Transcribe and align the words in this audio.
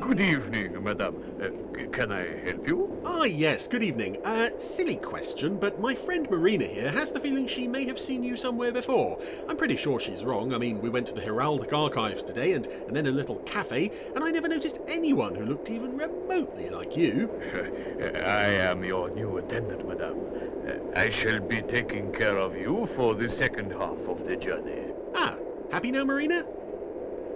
Good 0.00 0.20
evening, 0.20 0.82
madame. 0.82 1.22
Uh, 1.38 1.86
can 1.88 2.12
I 2.12 2.26
help 2.46 2.66
you? 2.66 3.02
Ah, 3.04 3.24
yes, 3.24 3.68
good 3.68 3.82
evening. 3.82 4.24
Uh, 4.24 4.48
silly 4.56 4.96
question, 4.96 5.58
but 5.58 5.80
my 5.82 5.94
friend 5.94 6.30
Marina 6.30 6.64
here 6.64 6.90
has 6.90 7.12
the 7.12 7.20
feeling 7.20 7.46
she 7.46 7.68
may 7.68 7.84
have 7.84 8.00
seen 8.00 8.24
you 8.24 8.34
somewhere 8.34 8.72
before. 8.72 9.20
I'm 9.50 9.56
pretty 9.58 9.76
sure 9.76 10.00
she's 10.00 10.24
wrong. 10.24 10.54
I 10.54 10.58
mean, 10.58 10.80
we 10.80 10.88
went 10.88 11.08
to 11.08 11.14
the 11.14 11.20
Heraldic 11.20 11.74
Archives 11.74 12.24
today 12.24 12.54
and, 12.54 12.66
and 12.86 12.96
then 12.96 13.06
a 13.06 13.10
little 13.10 13.36
cafe, 13.40 13.90
and 14.14 14.24
I 14.24 14.30
never 14.30 14.48
noticed 14.48 14.78
anyone 14.88 15.34
who 15.34 15.44
looked 15.44 15.68
even 15.68 15.98
remotely 15.98 16.70
like 16.70 16.96
you. 16.96 17.28
I 18.24 18.46
am 18.46 18.82
your 18.84 19.10
new 19.10 19.36
attendant, 19.36 19.86
madame. 19.86 20.18
Uh, 20.66 20.98
I 20.98 21.10
shall 21.10 21.40
be 21.40 21.60
taking 21.60 22.12
care 22.12 22.38
of 22.38 22.56
you 22.56 22.88
for 22.96 23.14
the 23.14 23.28
second 23.28 23.72
half 23.72 23.98
of 24.08 24.26
the 24.26 24.36
journey. 24.36 24.94
Ah, 25.14 25.36
happy 25.70 25.90
now, 25.90 26.04
Marina? 26.04 26.46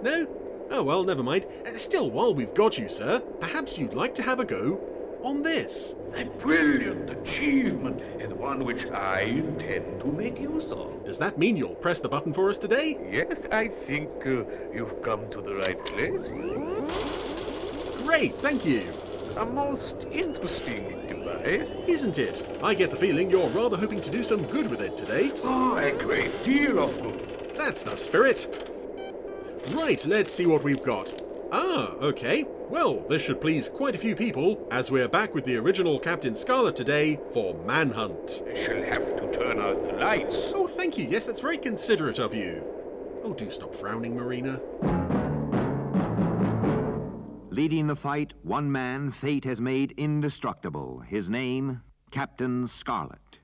No? 0.01 0.46
Oh, 0.69 0.83
well, 0.83 1.03
never 1.03 1.23
mind. 1.23 1.45
Uh, 1.65 1.77
still, 1.77 2.11
while 2.11 2.33
we've 2.33 2.53
got 2.53 2.77
you, 2.77 2.89
sir, 2.89 3.19
perhaps 3.39 3.77
you'd 3.79 3.93
like 3.93 4.13
to 4.15 4.21
have 4.21 4.39
a 4.39 4.45
go 4.45 4.79
on 5.23 5.41
this. 5.43 5.95
A 6.15 6.25
brilliant 6.25 7.09
achievement, 7.09 8.01
and 8.21 8.33
one 8.33 8.63
which 8.65 8.85
I 8.87 9.21
intend 9.21 10.01
to 10.01 10.07
make 10.07 10.39
use 10.39 10.71
of. 10.71 11.05
Does 11.05 11.17
that 11.19 11.37
mean 11.37 11.57
you'll 11.57 11.75
press 11.75 11.99
the 11.99 12.09
button 12.09 12.33
for 12.33 12.49
us 12.49 12.57
today? 12.57 12.97
Yes, 13.11 13.45
I 13.51 13.67
think 13.67 14.09
uh, 14.25 14.43
you've 14.73 15.01
come 15.01 15.29
to 15.31 15.41
the 15.41 15.55
right 15.55 15.83
place. 15.85 16.27
Great, 18.03 18.39
thank 18.39 18.65
you. 18.65 18.83
A 19.37 19.45
most 19.45 20.05
interesting 20.11 21.05
device. 21.07 21.69
Isn't 21.87 22.17
it? 22.17 22.47
I 22.63 22.73
get 22.73 22.89
the 22.91 22.97
feeling 22.97 23.29
you're 23.29 23.49
rather 23.49 23.77
hoping 23.77 24.01
to 24.01 24.09
do 24.09 24.23
some 24.23 24.43
good 24.47 24.69
with 24.69 24.81
it 24.81 24.97
today. 24.97 25.31
Oh, 25.43 25.77
a 25.77 25.91
great 25.91 26.43
deal 26.43 26.79
of 26.79 27.01
good. 27.01 27.53
That's 27.57 27.83
the 27.83 27.95
spirit. 27.95 28.66
Right, 29.71 30.05
let's 30.05 30.33
see 30.33 30.45
what 30.45 30.63
we've 30.63 30.81
got. 30.81 31.21
Ah, 31.51 31.91
okay. 31.95 32.45
Well, 32.69 33.05
this 33.07 33.21
should 33.21 33.41
please 33.41 33.69
quite 33.69 33.95
a 33.95 33.97
few 33.97 34.15
people, 34.15 34.65
as 34.71 34.89
we're 34.89 35.09
back 35.09 35.33
with 35.33 35.43
the 35.43 35.57
original 35.57 35.99
Captain 35.99 36.35
Scarlet 36.35 36.75
today 36.75 37.19
for 37.31 37.53
Manhunt. 37.65 38.43
I 38.49 38.55
shall 38.57 38.81
have 38.83 39.17
to 39.17 39.31
turn 39.31 39.59
out 39.59 39.81
the 39.81 39.93
lights. 39.93 40.51
Oh, 40.53 40.67
thank 40.67 40.97
you. 40.97 41.07
Yes, 41.09 41.25
that's 41.25 41.41
very 41.41 41.57
considerate 41.57 42.19
of 42.19 42.33
you. 42.33 42.63
Oh, 43.23 43.33
do 43.33 43.51
stop 43.51 43.75
frowning, 43.75 44.15
Marina. 44.15 44.61
Leading 47.49 47.87
the 47.87 47.95
fight, 47.95 48.33
one 48.43 48.71
man 48.71 49.11
fate 49.11 49.43
has 49.43 49.59
made 49.59 49.93
indestructible. 49.97 50.99
His 50.99 51.29
name, 51.29 51.81
Captain 52.11 52.67
Scarlet. 52.67 53.39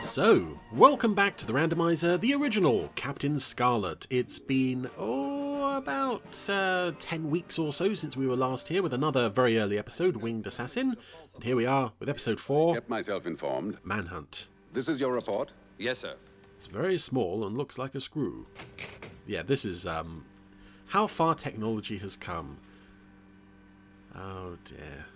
So, 0.00 0.60
welcome 0.72 1.14
back 1.14 1.36
to 1.38 1.46
the 1.46 1.52
randomizer, 1.52 2.20
the 2.20 2.34
original 2.34 2.90
Captain 2.94 3.38
Scarlet. 3.38 4.06
It's 4.10 4.38
been, 4.38 4.88
oh, 4.98 5.76
about 5.76 6.48
uh, 6.48 6.92
10 6.98 7.30
weeks 7.30 7.58
or 7.58 7.72
so 7.72 7.94
since 7.94 8.16
we 8.16 8.26
were 8.26 8.36
last 8.36 8.68
here 8.68 8.82
with 8.82 8.94
another 8.94 9.28
very 9.28 9.58
early 9.58 9.78
episode, 9.78 10.16
Winged 10.16 10.46
Assassin. 10.46 10.96
And 11.34 11.44
here 11.44 11.56
we 11.56 11.66
are 11.66 11.92
with 11.98 12.08
episode 12.08 12.38
4, 12.40 12.74
Kept 12.74 12.88
myself 12.88 13.26
informed. 13.26 13.78
Manhunt. 13.84 14.46
This 14.72 14.88
is 14.88 15.00
your 15.00 15.12
report. 15.12 15.52
Yes, 15.78 15.98
sir. 15.98 16.14
It's 16.54 16.66
very 16.66 16.98
small 16.98 17.44
and 17.46 17.56
looks 17.56 17.76
like 17.78 17.94
a 17.94 18.00
screw. 18.00 18.46
Yeah, 19.26 19.42
this 19.42 19.64
is 19.64 19.86
um, 19.86 20.24
how 20.88 21.06
far 21.06 21.34
technology 21.34 21.98
has 21.98 22.16
come. 22.16 22.58
Oh 24.14 24.56
dear. 24.64 25.06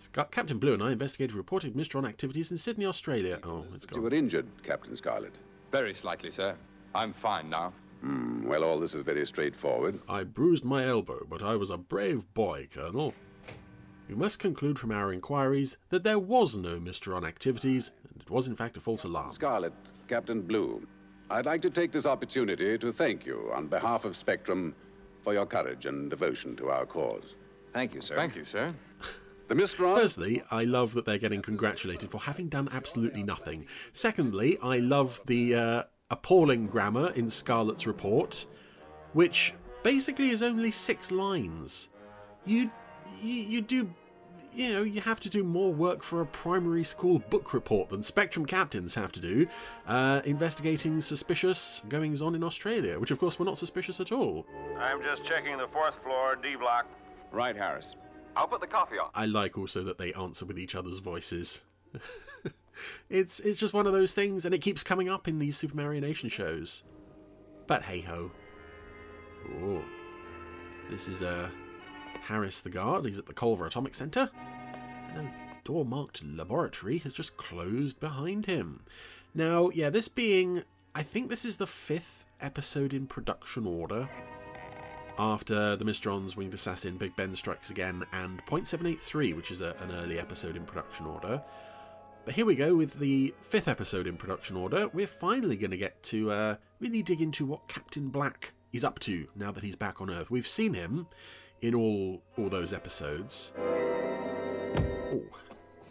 Scar- 0.00 0.24
Captain 0.26 0.58
Blue 0.58 0.72
and 0.72 0.82
I 0.82 0.92
investigated 0.92 1.36
reported 1.36 1.74
Mysteron 1.74 2.08
activities 2.08 2.50
in 2.50 2.56
Sydney, 2.56 2.86
Australia. 2.86 3.38
Oh, 3.44 3.66
it's 3.74 3.86
You 3.94 4.00
were 4.00 4.14
injured, 4.14 4.46
Captain 4.62 4.96
Scarlet. 4.96 5.34
Very 5.70 5.94
slightly, 5.94 6.30
sir. 6.30 6.56
I'm 6.94 7.12
fine 7.12 7.50
now. 7.50 7.72
Hmm, 8.00 8.46
well, 8.46 8.64
all 8.64 8.80
this 8.80 8.94
is 8.94 9.02
very 9.02 9.26
straightforward. 9.26 10.00
I 10.08 10.24
bruised 10.24 10.64
my 10.64 10.86
elbow, 10.86 11.26
but 11.28 11.42
I 11.42 11.54
was 11.56 11.68
a 11.68 11.76
brave 11.76 12.32
boy, 12.32 12.66
Colonel. 12.72 13.12
You 14.08 14.16
must 14.16 14.38
conclude 14.38 14.78
from 14.78 14.90
our 14.90 15.12
inquiries 15.12 15.76
that 15.90 16.02
there 16.02 16.18
was 16.18 16.56
no 16.56 16.80
Mysteron 16.80 17.28
activities, 17.28 17.92
and 18.10 18.22
it 18.22 18.30
was 18.30 18.48
in 18.48 18.56
fact 18.56 18.78
a 18.78 18.80
false 18.80 19.04
alarm. 19.04 19.34
Scarlet, 19.34 19.74
Captain 20.08 20.40
Blue, 20.40 20.84
I'd 21.28 21.46
like 21.46 21.60
to 21.62 21.70
take 21.70 21.92
this 21.92 22.06
opportunity 22.06 22.78
to 22.78 22.90
thank 22.92 23.26
you 23.26 23.52
on 23.54 23.66
behalf 23.66 24.06
of 24.06 24.16
Spectrum 24.16 24.74
for 25.22 25.34
your 25.34 25.46
courage 25.46 25.84
and 25.84 26.08
devotion 26.08 26.56
to 26.56 26.70
our 26.70 26.86
cause. 26.86 27.34
Thank 27.74 27.94
you, 27.94 28.00
sir. 28.00 28.14
Thank 28.16 28.34
you, 28.34 28.46
sir. 28.46 28.74
The 29.50 29.56
Mysteron. 29.56 29.96
Firstly, 29.96 30.44
I 30.52 30.62
love 30.62 30.94
that 30.94 31.04
they're 31.04 31.18
getting 31.18 31.42
congratulated 31.42 32.08
for 32.08 32.20
having 32.20 32.48
done 32.48 32.68
absolutely 32.72 33.24
nothing. 33.24 33.66
Secondly, 33.92 34.56
I 34.62 34.78
love 34.78 35.20
the 35.26 35.56
uh, 35.56 35.82
appalling 36.08 36.68
grammar 36.68 37.10
in 37.16 37.28
Scarlet's 37.28 37.84
report, 37.84 38.46
which 39.12 39.52
basically 39.82 40.30
is 40.30 40.40
only 40.40 40.70
six 40.70 41.10
lines. 41.10 41.88
You, 42.46 42.70
you, 43.20 43.42
you 43.42 43.60
do, 43.60 43.92
you 44.54 44.72
know, 44.72 44.84
you 44.84 45.00
have 45.00 45.18
to 45.18 45.28
do 45.28 45.42
more 45.42 45.72
work 45.72 46.04
for 46.04 46.20
a 46.20 46.26
primary 46.26 46.84
school 46.84 47.18
book 47.18 47.52
report 47.52 47.88
than 47.88 48.04
Spectrum 48.04 48.46
captains 48.46 48.94
have 48.94 49.10
to 49.10 49.20
do, 49.20 49.48
uh, 49.88 50.20
investigating 50.24 51.00
suspicious 51.00 51.82
goings 51.88 52.22
on 52.22 52.36
in 52.36 52.44
Australia, 52.44 53.00
which 53.00 53.10
of 53.10 53.18
course 53.18 53.36
were 53.36 53.46
not 53.46 53.58
suspicious 53.58 53.98
at 53.98 54.12
all. 54.12 54.46
I'm 54.78 55.02
just 55.02 55.24
checking 55.24 55.58
the 55.58 55.66
fourth 55.72 56.00
floor, 56.04 56.36
D 56.36 56.54
block. 56.54 56.86
Right, 57.32 57.56
Harris. 57.56 57.96
I'll 58.40 58.48
put 58.48 58.62
the 58.62 58.66
coffee 58.66 58.96
on. 58.98 59.10
I 59.14 59.26
like 59.26 59.58
also 59.58 59.84
that 59.84 59.98
they 59.98 60.14
answer 60.14 60.46
with 60.46 60.58
each 60.58 60.74
other's 60.74 60.98
voices. 60.98 61.62
it's 63.10 63.38
it's 63.40 63.60
just 63.60 63.74
one 63.74 63.86
of 63.86 63.92
those 63.92 64.14
things, 64.14 64.46
and 64.46 64.54
it 64.54 64.62
keeps 64.62 64.82
coming 64.82 65.10
up 65.10 65.28
in 65.28 65.38
these 65.38 65.60
Supermarionation 65.60 66.30
shows. 66.30 66.82
But 67.66 67.82
hey 67.82 68.00
ho. 68.00 68.30
Oh, 69.62 69.84
this 70.88 71.06
is 71.06 71.22
uh, 71.22 71.50
Harris 72.22 72.62
the 72.62 72.70
guard. 72.70 73.04
He's 73.04 73.18
at 73.18 73.26
the 73.26 73.34
Culver 73.34 73.66
Atomic 73.66 73.94
Center, 73.94 74.30
and 75.14 75.28
a 75.28 75.32
door 75.62 75.84
marked 75.84 76.24
laboratory 76.24 76.96
has 76.98 77.12
just 77.12 77.36
closed 77.36 78.00
behind 78.00 78.46
him. 78.46 78.84
Now, 79.34 79.68
yeah, 79.68 79.90
this 79.90 80.08
being, 80.08 80.62
I 80.94 81.02
think 81.02 81.28
this 81.28 81.44
is 81.44 81.58
the 81.58 81.66
fifth 81.66 82.24
episode 82.40 82.94
in 82.94 83.06
production 83.06 83.66
order 83.66 84.08
after 85.20 85.76
the 85.76 85.84
Mysterons, 85.84 86.34
Winged 86.34 86.54
Assassin, 86.54 86.96
Big 86.96 87.14
Ben 87.14 87.36
Strikes 87.36 87.70
Again, 87.70 88.06
and 88.12 88.44
0.783, 88.46 89.36
which 89.36 89.50
is 89.50 89.60
a, 89.60 89.76
an 89.80 89.92
early 89.92 90.18
episode 90.18 90.56
in 90.56 90.64
production 90.64 91.04
order. 91.04 91.42
But 92.24 92.34
here 92.34 92.46
we 92.46 92.54
go 92.54 92.74
with 92.74 92.98
the 92.98 93.34
fifth 93.42 93.68
episode 93.68 94.06
in 94.06 94.16
production 94.16 94.56
order. 94.56 94.88
We're 94.88 95.06
finally 95.06 95.58
going 95.58 95.72
to 95.72 95.76
get 95.76 96.02
to 96.04 96.30
uh, 96.30 96.56
really 96.80 97.02
dig 97.02 97.20
into 97.20 97.44
what 97.44 97.68
Captain 97.68 98.08
Black 98.08 98.52
is 98.72 98.82
up 98.82 98.98
to 99.00 99.28
now 99.36 99.52
that 99.52 99.62
he's 99.62 99.76
back 99.76 100.00
on 100.00 100.08
Earth. 100.08 100.30
We've 100.30 100.48
seen 100.48 100.72
him 100.72 101.06
in 101.60 101.74
all 101.74 102.22
all 102.38 102.48
those 102.48 102.72
episodes. 102.72 103.52
Oh, 103.58 105.22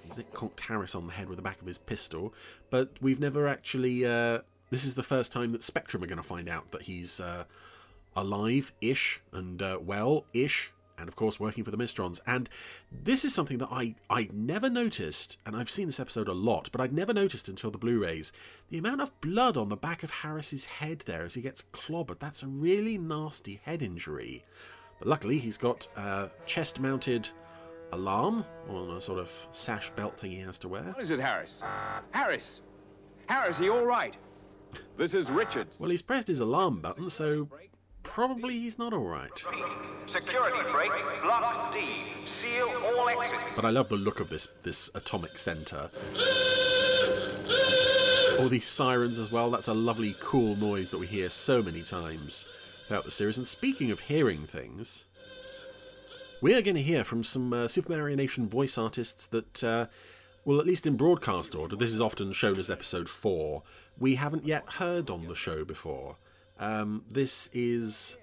he's 0.03 0.19
conked 0.34 0.61
Harris 0.61 0.96
on 0.96 1.06
the 1.06 1.13
head 1.13 1.29
with 1.29 1.38
the 1.38 1.44
back 1.44 1.61
of 1.61 1.67
his 1.67 1.78
pistol, 1.78 2.34
but 2.72 2.94
we've 3.00 3.19
never 3.19 3.47
actually. 3.47 4.06
Uh, 4.06 4.40
this 4.72 4.85
is 4.85 4.96
the 4.96 5.03
first 5.03 5.31
time 5.31 5.51
that 5.51 5.61
Spectrum 5.61 6.03
are 6.03 6.07
going 6.07 6.17
to 6.17 6.23
find 6.23 6.50
out 6.50 6.72
that 6.72 6.84
he's 6.84 7.19
uh, 7.19 7.44
alive-ish 8.16 9.22
and 9.31 9.62
uh, 9.62 9.80
well-ish, 9.81 10.72
and 10.97 11.08
of 11.08 11.16
course 11.16 11.40
working 11.40 11.64
for 11.64 11.72
the 11.72 11.78
Mysterons. 11.78 12.20
And 12.28 12.50
this 12.92 13.24
is 13.24 13.34
something 13.34 13.58
that 13.59 13.70
I 13.72 13.96
I 14.09 14.30
never 14.34 14.70
noticed, 14.70 15.38
and 15.46 15.56
I've 15.56 15.70
seen 15.70 15.86
this 15.86 16.00
episode 16.00 16.28
a 16.28 16.34
lot, 16.34 16.70
but 16.72 16.81
I'd 16.81 16.92
never 16.92 17.14
noticed 17.14 17.47
until 17.47 17.72
the 17.72 17.78
Blu-rays. 17.78 18.34
The 18.70 18.80
amount 18.80 19.02
of 19.02 19.22
blood 19.22 19.56
on 19.56 19.70
the 19.70 19.78
back 19.78 20.03
of 20.03 20.09
Harris's 20.09 20.66
head 20.66 21.00
there 21.06 21.24
as 21.24 21.36
he 21.36 21.42
gets 21.42 21.64
clobbered. 21.72 22.20
That's 22.20 22.44
a 22.44 22.47
really 22.47 22.97
nasty 22.97 23.62
head 23.64 23.81
injury. 23.81 24.44
But 25.00 25.08
luckily, 25.08 25.38
he's 25.38 25.58
got 25.58 25.88
a 25.96 26.30
chest-mounted 26.46 27.30
alarm 27.94 28.46
on 28.68 28.91
a 28.91 29.02
sort 29.02 29.20
of 29.20 29.31
sash 29.52 29.90
belt 29.91 30.20
thing 30.20 30.31
he 30.31 30.40
has 30.40 30.59
to 30.59 30.68
wear. 30.68 30.84
What 30.84 31.02
is 31.02 31.12
it, 31.12 31.20
Harris? 31.20 31.64
Harris! 32.12 32.62
Harris, 33.28 33.59
are 33.59 33.64
you 33.64 33.74
all 33.74 33.86
right? 33.86 34.18
This 34.97 35.14
is 35.14 35.31
Richards. 35.31 35.80
Well, 35.80 35.90
he's 35.90 36.02
pressed 36.02 36.28
his 36.28 36.41
alarm 36.41 36.82
button, 36.82 37.09
so 37.09 37.47
probably 38.09 38.59
he's 38.59 38.79
not 38.79 38.91
all 38.91 39.06
right. 39.06 39.46
Security 40.08 40.58
break, 40.72 40.91
block 41.22 41.72
D. 41.72 41.85
Seal 42.26 42.67
all 42.84 43.08
exits. 43.08 43.52
But 43.56 43.66
I 43.66 43.70
love 43.70 43.90
the 43.90 43.97
look 43.97 44.20
of 44.20 44.29
this 44.29 44.47
this 44.64 44.90
atomic 44.96 45.38
center. 45.38 45.91
All 48.40 48.50
these 48.50 48.66
sirens 48.66 49.20
as 49.20 49.32
well. 49.32 49.52
That's 49.52 49.67
a 49.67 49.73
lovely, 49.73 50.16
cool 50.20 50.56
noise 50.56 50.91
that 50.91 50.97
we 50.97 51.06
hear 51.06 51.29
so 51.29 51.61
many 51.61 51.84
times 51.84 52.47
throughout 52.88 53.06
the 53.06 53.11
series. 53.11 53.38
And 53.38 53.46
speaking 53.46 53.91
of 53.91 54.02
hearing 54.02 54.46
things, 54.47 55.06
we 56.41 56.56
are 56.56 56.61
going 56.61 56.78
to 56.78 56.82
hear 56.82 57.03
from 57.03 57.23
some 57.23 57.53
uh, 57.53 57.66
Supermarionation 57.66 58.47
voice 58.47 58.78
artists 58.78 59.28
that, 59.28 59.64
uh, 59.64 59.85
well, 60.46 60.59
at 60.59 60.66
least 60.66 60.88
in 60.88 60.97
broadcast 60.97 61.53
order, 61.53 61.76
this 61.76 61.91
is 61.91 62.02
often 62.02 62.32
shown 62.32 62.58
as 62.58 62.72
episode 62.72 63.09
four. 63.09 63.64
We 64.00 64.16
haven't 64.16 64.47
yet 64.47 64.64
heard 64.73 65.09
on 65.09 65.28
the 65.28 65.35
show 65.35 65.64
before. 65.64 66.16
Um, 66.59 67.03
this 67.09 67.50
is, 67.53 68.17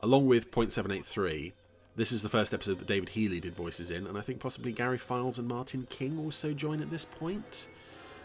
along 0.00 0.26
with 0.26 0.50
0.783, 0.50 1.52
this 1.94 2.10
is 2.10 2.22
the 2.22 2.28
first 2.28 2.54
episode 2.54 2.78
that 2.78 2.88
David 2.88 3.10
Healy 3.10 3.38
did 3.38 3.54
voices 3.54 3.90
in, 3.90 4.06
and 4.06 4.16
I 4.16 4.22
think 4.22 4.40
possibly 4.40 4.72
Gary 4.72 4.96
Files 4.98 5.38
and 5.38 5.46
Martin 5.46 5.86
King 5.90 6.18
also 6.18 6.52
join 6.54 6.80
at 6.80 6.90
this 6.90 7.04
point. 7.04 7.68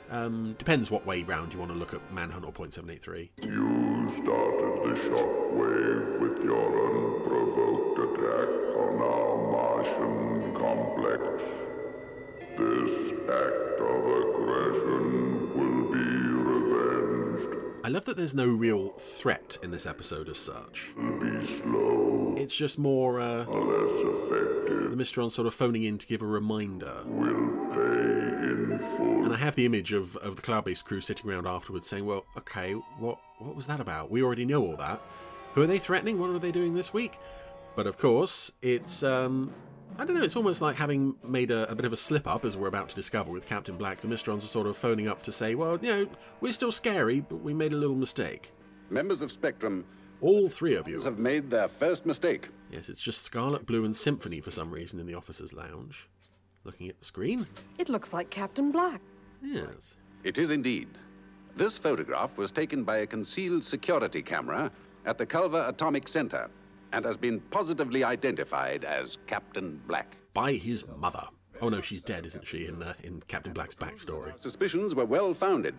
Um, 0.10 0.56
depends 0.58 0.90
what 0.90 1.06
way 1.06 1.24
round 1.24 1.52
you 1.52 1.60
want 1.60 1.72
to 1.72 1.78
look 1.78 1.94
at 1.94 2.14
Manhunt 2.14 2.46
or 2.46 2.54
Point 2.54 2.74
Seven 2.74 2.90
Eight 2.90 3.02
Three. 3.02 3.30
You 3.44 3.98
You 4.08 4.14
started 4.16 4.74
the 4.84 4.94
shockwave 5.02 6.19
with 6.22 6.42
your 6.46 6.68
unprovoked 6.88 8.00
attack 8.00 8.50
on 8.78 9.02
our 9.02 9.36
Martian 9.52 10.56
complex. 10.56 11.44
This 12.58 13.12
act 13.28 13.81
of 13.81 14.02
aggression 14.22 15.04
will 15.58 15.84
be 15.92 16.08
revenged. 16.48 17.67
I 17.88 17.89
love 17.89 18.04
that 18.04 18.18
there's 18.18 18.36
no 18.36 18.48
real 18.48 18.89
threat 18.98 19.57
in 19.63 19.72
this 19.72 19.86
episode 19.86 20.28
as 20.28 20.38
such. 20.38 20.92
Be 20.98 21.45
slow, 21.48 22.36
It's 22.36 22.54
just 22.54 22.78
more 22.78 23.22
uh, 23.22 23.45
less 23.45 24.04
effective. 24.04 24.92
the 24.92 24.98
Mysteron 25.01 25.31
sort 25.31 25.48
of 25.48 25.54
phoning 25.54 25.86
in 25.86 25.98
to 26.00 26.06
give 26.06 26.22
a 26.22 26.25
reminder. 26.25 26.94
Will 27.06 27.48
pay 27.74 28.50
in 28.50 28.78
full. 28.98 29.24
And 29.24 29.34
I 29.34 29.38
have 29.38 29.56
the 29.56 29.66
image 29.66 29.94
of, 29.94 30.18
of 30.18 30.36
the 30.36 30.42
Cloudbase 30.42 30.84
crew 30.84 31.00
sitting 31.00 31.31
around 31.31 31.48
afterwards 31.48 31.88
saying, 31.88 32.06
well, 32.06 32.25
okay, 32.38 32.74
what, 32.74 33.19
what 33.39 33.56
was 33.56 33.68
that 33.68 33.80
about? 33.80 34.12
We 34.12 34.22
already 34.22 34.44
know 34.44 34.66
all 34.66 34.75
that. 34.75 35.01
Who 35.54 35.62
are 35.62 35.68
they 35.68 35.78
threatening? 35.80 36.19
What 36.19 36.30
are 36.31 36.40
they 36.40 36.51
doing 36.51 36.74
this 36.74 36.94
week? 36.94 37.18
But 37.78 37.88
of 37.88 37.98
course, 37.98 38.51
it's, 38.62 39.01
um, 39.01 39.54
I 40.00 40.06
don't 40.06 40.16
know, 40.16 40.22
it's 40.22 40.36
almost 40.36 40.62
like 40.62 40.76
having 40.76 41.16
made 41.24 41.50
a, 41.50 41.70
a 41.72 41.76
bit 41.76 41.86
of 41.86 41.92
a 41.92 41.98
slip-up, 41.98 42.46
as 42.46 42.56
we're 42.56 42.68
about 42.68 42.90
to 42.90 42.96
discover 42.96 43.32
with 43.32 43.48
Captain 43.48 43.76
Black. 43.78 44.00
The 44.00 44.08
Mysterons 44.08 44.44
are 44.44 44.48
sort 44.48 44.68
of 44.68 44.78
phoning 44.78 45.08
up 45.08 45.24
to 45.24 45.32
say, 45.32 45.56
well, 45.56 45.80
you 45.82 45.90
know, 45.90 46.08
we're 46.40 46.52
still 46.52 46.72
scary, 46.72 47.20
but 47.22 47.38
we 47.38 47.52
made 47.54 47.74
a 47.74 47.78
little 47.78 47.96
mistake. 47.96 48.52
Members 48.92 49.24
of 49.24 49.32
Spectrum 49.32 49.84
All 50.22 50.50
three 50.50 50.76
of 50.76 50.88
you. 50.88 51.02
have 51.02 51.18
made 51.18 51.50
their 51.50 51.68
first 51.68 52.06
mistake. 52.06 52.50
Yes, 52.72 52.90
it's 52.90 53.00
just 53.02 53.24
Scarlet, 53.24 53.66
Blue, 53.66 53.86
and 53.86 53.96
Symphony 53.96 54.40
for 54.40 54.52
some 54.52 54.70
reason 54.72 55.00
in 55.00 55.08
the 55.08 55.16
officers' 55.16 55.54
lounge. 55.54 56.08
Looking 56.64 56.90
at 56.90 57.00
the 57.00 57.06
screen. 57.06 57.48
It 57.80 57.90
looks 57.90 58.14
like 58.14 58.30
Captain 58.30 58.72
Black. 58.72 59.02
Yes. 59.42 59.96
It 60.24 60.38
is 60.38 60.52
indeed. 60.52 60.90
This 61.56 61.78
photograph 61.78 62.38
was 62.38 62.52
taken 62.52 62.84
by 62.84 62.98
a 62.98 63.08
concealed 63.08 63.64
security 63.64 64.22
camera 64.22 64.72
at 65.08 65.18
the 65.18 65.26
Culver 65.26 65.66
Atomic 65.68 66.08
Center 66.08 66.50
and 66.94 67.06
has 67.06 67.18
been 67.18 67.39
positively 67.51 68.04
identified 68.04 68.86
as 68.86 69.18
Captain 69.28 69.81
Black. 69.88 70.16
By 70.34 70.54
his 70.54 70.88
mother. 70.88 71.24
Oh 71.62 71.69
no, 71.69 71.81
she's 71.81 72.01
dead, 72.01 72.25
isn't 72.25 72.45
she, 72.45 72.68
in, 72.68 72.84
uh, 72.84 72.94
in 73.04 73.22
Captain 73.28 73.54
Black's 73.54 73.75
backstory? 73.75 74.39
Suspicions 74.39 74.95
were 74.95 75.06
well 75.06 75.34
founded. 75.34 75.75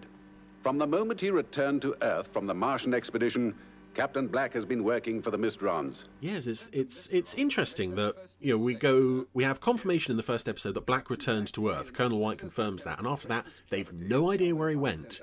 From 0.63 0.79
the 0.79 0.87
moment 0.87 1.21
he 1.21 1.31
returned 1.31 1.83
to 1.83 1.95
Earth 2.03 2.29
from 2.33 2.47
the 2.47 2.55
Martian 2.55 2.93
expedition, 2.93 3.55
Captain 3.95 4.27
Black 4.27 4.53
has 4.55 4.65
been 4.65 4.85
working 4.85 5.23
for 5.23 5.31
the 5.31 5.39
Mysterons. 5.39 6.05
Yes, 6.21 6.47
it's 6.47 6.69
it's 6.73 7.09
it's 7.09 7.35
interesting 7.35 7.95
that 7.97 8.15
you 8.41 8.53
know 8.53 8.59
we 8.59 8.75
go 8.75 9.27
we 9.35 9.45
have 9.45 9.61
confirmation 9.61 10.13
in 10.13 10.17
the 10.17 10.23
first 10.23 10.49
episode 10.49 10.75
that 10.75 10.87
Black 10.87 11.11
returned 11.11 11.53
to 11.55 11.71
Earth. 11.71 11.93
Colonel 11.93 12.19
White 12.19 12.39
confirms 12.39 12.85
that, 12.85 12.99
and 12.99 13.07
after 13.07 13.29
that 13.29 13.47
they've 13.71 13.93
no 13.93 14.31
idea 14.31 14.55
where 14.55 14.71
he 14.71 14.77
went 14.77 15.21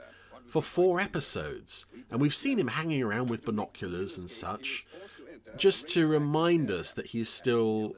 for 0.47 0.61
four 0.61 0.99
episodes, 0.99 1.85
and 2.09 2.21
we've 2.21 2.33
seen 2.33 2.59
him 2.59 2.67
hanging 2.67 3.01
around 3.01 3.29
with 3.29 3.45
binoculars 3.45 4.17
and 4.17 4.29
such, 4.29 4.85
just 5.57 5.88
to 5.89 6.07
remind 6.07 6.71
us 6.71 6.94
that 6.94 7.07
he's 7.07 7.30
still 7.30 7.95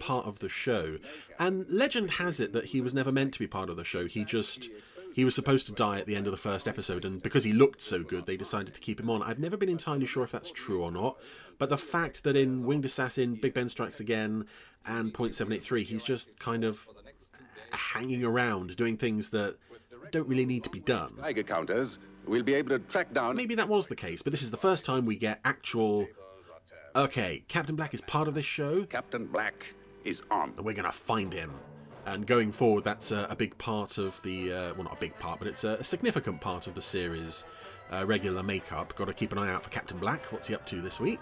part 0.00 0.26
of 0.26 0.38
the 0.40 0.48
show. 0.48 0.98
And 1.38 1.66
legend 1.68 2.12
has 2.12 2.40
it 2.40 2.52
that 2.52 2.66
he 2.66 2.80
was 2.80 2.94
never 2.94 3.12
meant 3.12 3.32
to 3.34 3.38
be 3.38 3.46
part 3.46 3.70
of 3.70 3.76
the 3.76 3.84
show. 3.84 4.06
He 4.06 4.24
just 4.24 4.68
he 5.14 5.24
was 5.24 5.34
supposed 5.34 5.66
to 5.66 5.72
die 5.72 6.00
at 6.00 6.06
the 6.06 6.16
end 6.16 6.26
of 6.26 6.32
the 6.32 6.38
first 6.38 6.66
episode, 6.66 7.04
and 7.04 7.22
because 7.22 7.44
he 7.44 7.52
looked 7.52 7.80
so 7.80 8.02
good, 8.02 8.26
they 8.26 8.36
decided 8.36 8.74
to 8.74 8.80
keep 8.80 8.98
him 8.98 9.08
on. 9.08 9.22
I've 9.22 9.38
never 9.38 9.56
been 9.56 9.68
entirely 9.68 10.06
sure 10.06 10.24
if 10.24 10.32
that's 10.32 10.50
true 10.50 10.82
or 10.82 10.90
not, 10.90 11.18
but 11.58 11.68
the 11.68 11.78
fact 11.78 12.24
that 12.24 12.34
in 12.34 12.66
Winged 12.66 12.84
Assassin, 12.84 13.36
Big 13.36 13.54
Ben 13.54 13.68
Strikes 13.68 14.00
Again, 14.00 14.46
and 14.84 15.14
Point 15.14 15.34
Seven 15.34 15.52
Eight 15.52 15.62
Three, 15.62 15.84
he's 15.84 16.02
just 16.02 16.38
kind 16.40 16.64
of 16.64 16.88
hanging 17.70 18.24
around 18.24 18.76
doing 18.76 18.96
things 18.96 19.30
that 19.30 19.56
don't 20.10 20.28
really 20.28 20.46
need 20.46 20.64
to 20.64 20.70
be 20.70 20.80
done. 20.80 21.14
Geiger 21.20 21.42
counters 21.44 21.98
we'll 22.26 22.42
be 22.42 22.54
able 22.54 22.70
to 22.70 22.78
track 22.78 23.12
down. 23.12 23.36
Maybe 23.36 23.54
that 23.54 23.68
was 23.68 23.88
the 23.88 23.96
case, 23.96 24.22
but 24.22 24.32
this 24.32 24.42
is 24.42 24.50
the 24.50 24.56
first 24.56 24.84
time 24.84 25.06
we 25.06 25.16
get 25.16 25.40
actual. 25.44 26.08
Okay, 26.96 27.42
Captain 27.48 27.74
Black 27.74 27.92
is 27.92 28.00
part 28.02 28.28
of 28.28 28.34
this 28.34 28.44
show, 28.44 28.84
Captain 28.84 29.26
Black 29.26 29.66
is 30.04 30.22
on. 30.30 30.52
and 30.56 30.64
we're 30.64 30.74
going 30.74 30.84
to 30.84 30.92
find 30.92 31.32
him. 31.32 31.52
And 32.06 32.24
going 32.24 32.52
forward, 32.52 32.84
that's 32.84 33.10
a, 33.10 33.26
a 33.30 33.34
big 33.34 33.56
part 33.58 33.98
of 33.98 34.20
the. 34.22 34.52
Uh, 34.52 34.74
well, 34.74 34.84
not 34.84 34.92
a 34.92 35.00
big 35.00 35.18
part, 35.18 35.40
but 35.40 35.48
it's 35.48 35.64
a, 35.64 35.70
a 35.70 35.84
significant 35.84 36.40
part 36.40 36.66
of 36.68 36.74
the 36.74 36.82
series' 36.82 37.46
uh, 37.90 38.04
regular 38.06 38.42
makeup. 38.44 38.94
Got 38.94 39.06
to 39.06 39.14
keep 39.14 39.32
an 39.32 39.38
eye 39.38 39.50
out 39.52 39.64
for 39.64 39.70
Captain 39.70 39.98
Black. 39.98 40.26
What's 40.26 40.46
he 40.46 40.54
up 40.54 40.66
to 40.66 40.80
this 40.80 41.00
week? 41.00 41.20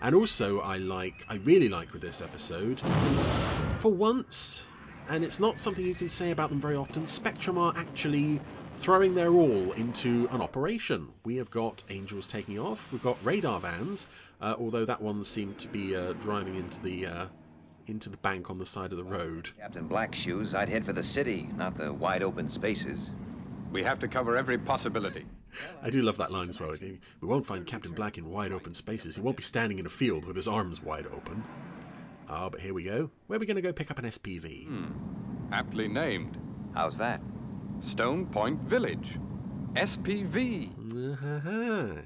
And 0.00 0.14
also, 0.14 0.60
I 0.60 0.78
like. 0.78 1.26
I 1.28 1.34
really 1.36 1.68
like 1.68 1.92
with 1.92 2.00
this 2.00 2.22
episode. 2.22 2.80
For 3.78 3.90
once, 3.92 4.64
and 5.08 5.24
it's 5.24 5.40
not 5.40 5.58
something 5.58 5.84
you 5.84 5.96
can 5.96 6.08
say 6.08 6.30
about 6.30 6.48
them 6.48 6.60
very 6.60 6.76
often, 6.76 7.04
Spectrum 7.06 7.58
are 7.58 7.74
actually 7.76 8.40
throwing 8.76 9.14
their 9.14 9.32
all 9.32 9.72
into 9.72 10.28
an 10.30 10.40
operation. 10.40 11.08
We 11.24 11.36
have 11.36 11.50
got 11.50 11.82
Angels 11.90 12.26
taking 12.26 12.58
off, 12.58 12.90
we've 12.92 13.02
got 13.02 13.18
radar 13.24 13.60
vans, 13.60 14.06
uh, 14.40 14.54
although 14.58 14.84
that 14.84 15.00
one 15.00 15.22
seemed 15.24 15.58
to 15.58 15.68
be 15.68 15.94
uh, 15.96 16.12
driving 16.14 16.56
into 16.56 16.80
the 16.82 17.06
uh, 17.06 17.26
into 17.86 18.08
the 18.08 18.16
bank 18.18 18.50
on 18.50 18.58
the 18.58 18.66
side 18.66 18.92
of 18.92 18.98
the 18.98 19.04
road. 19.04 19.50
Captain 19.58 19.86
Black's 19.86 20.18
shoes, 20.18 20.54
I'd 20.54 20.68
head 20.68 20.84
for 20.84 20.92
the 20.92 21.02
city, 21.02 21.48
not 21.56 21.76
the 21.76 21.92
wide 21.92 22.22
open 22.22 22.48
spaces. 22.48 23.10
We 23.72 23.82
have 23.82 23.98
to 24.00 24.08
cover 24.08 24.36
every 24.36 24.58
possibility. 24.58 25.26
I 25.82 25.90
do 25.90 26.02
love 26.02 26.16
that 26.18 26.30
line 26.30 26.48
as 26.48 26.60
well. 26.60 26.76
We 26.80 26.98
won't 27.28 27.46
find 27.46 27.66
Captain 27.66 27.92
Black 27.92 28.18
in 28.18 28.30
wide 28.30 28.52
open 28.52 28.74
spaces. 28.74 29.16
He 29.16 29.20
won't 29.20 29.36
be 29.36 29.42
standing 29.42 29.78
in 29.78 29.86
a 29.86 29.90
field 29.90 30.24
with 30.24 30.36
his 30.36 30.46
arms 30.46 30.82
wide 30.82 31.06
open. 31.06 31.42
Ah, 32.28 32.48
but 32.48 32.60
here 32.60 32.72
we 32.74 32.84
go. 32.84 33.10
Where 33.26 33.36
are 33.36 33.40
we 33.40 33.46
going 33.46 33.56
to 33.56 33.62
go 33.62 33.72
pick 33.72 33.90
up 33.90 33.98
an 33.98 34.04
SPV? 34.04 34.68
Aptly 35.50 35.88
named. 35.88 36.38
How's 36.74 36.96
that? 36.98 37.20
Stone 37.80 38.26
Point 38.26 38.60
Village. 38.62 39.18
SPV. 39.74 40.70
Uh-huh. 41.12 42.02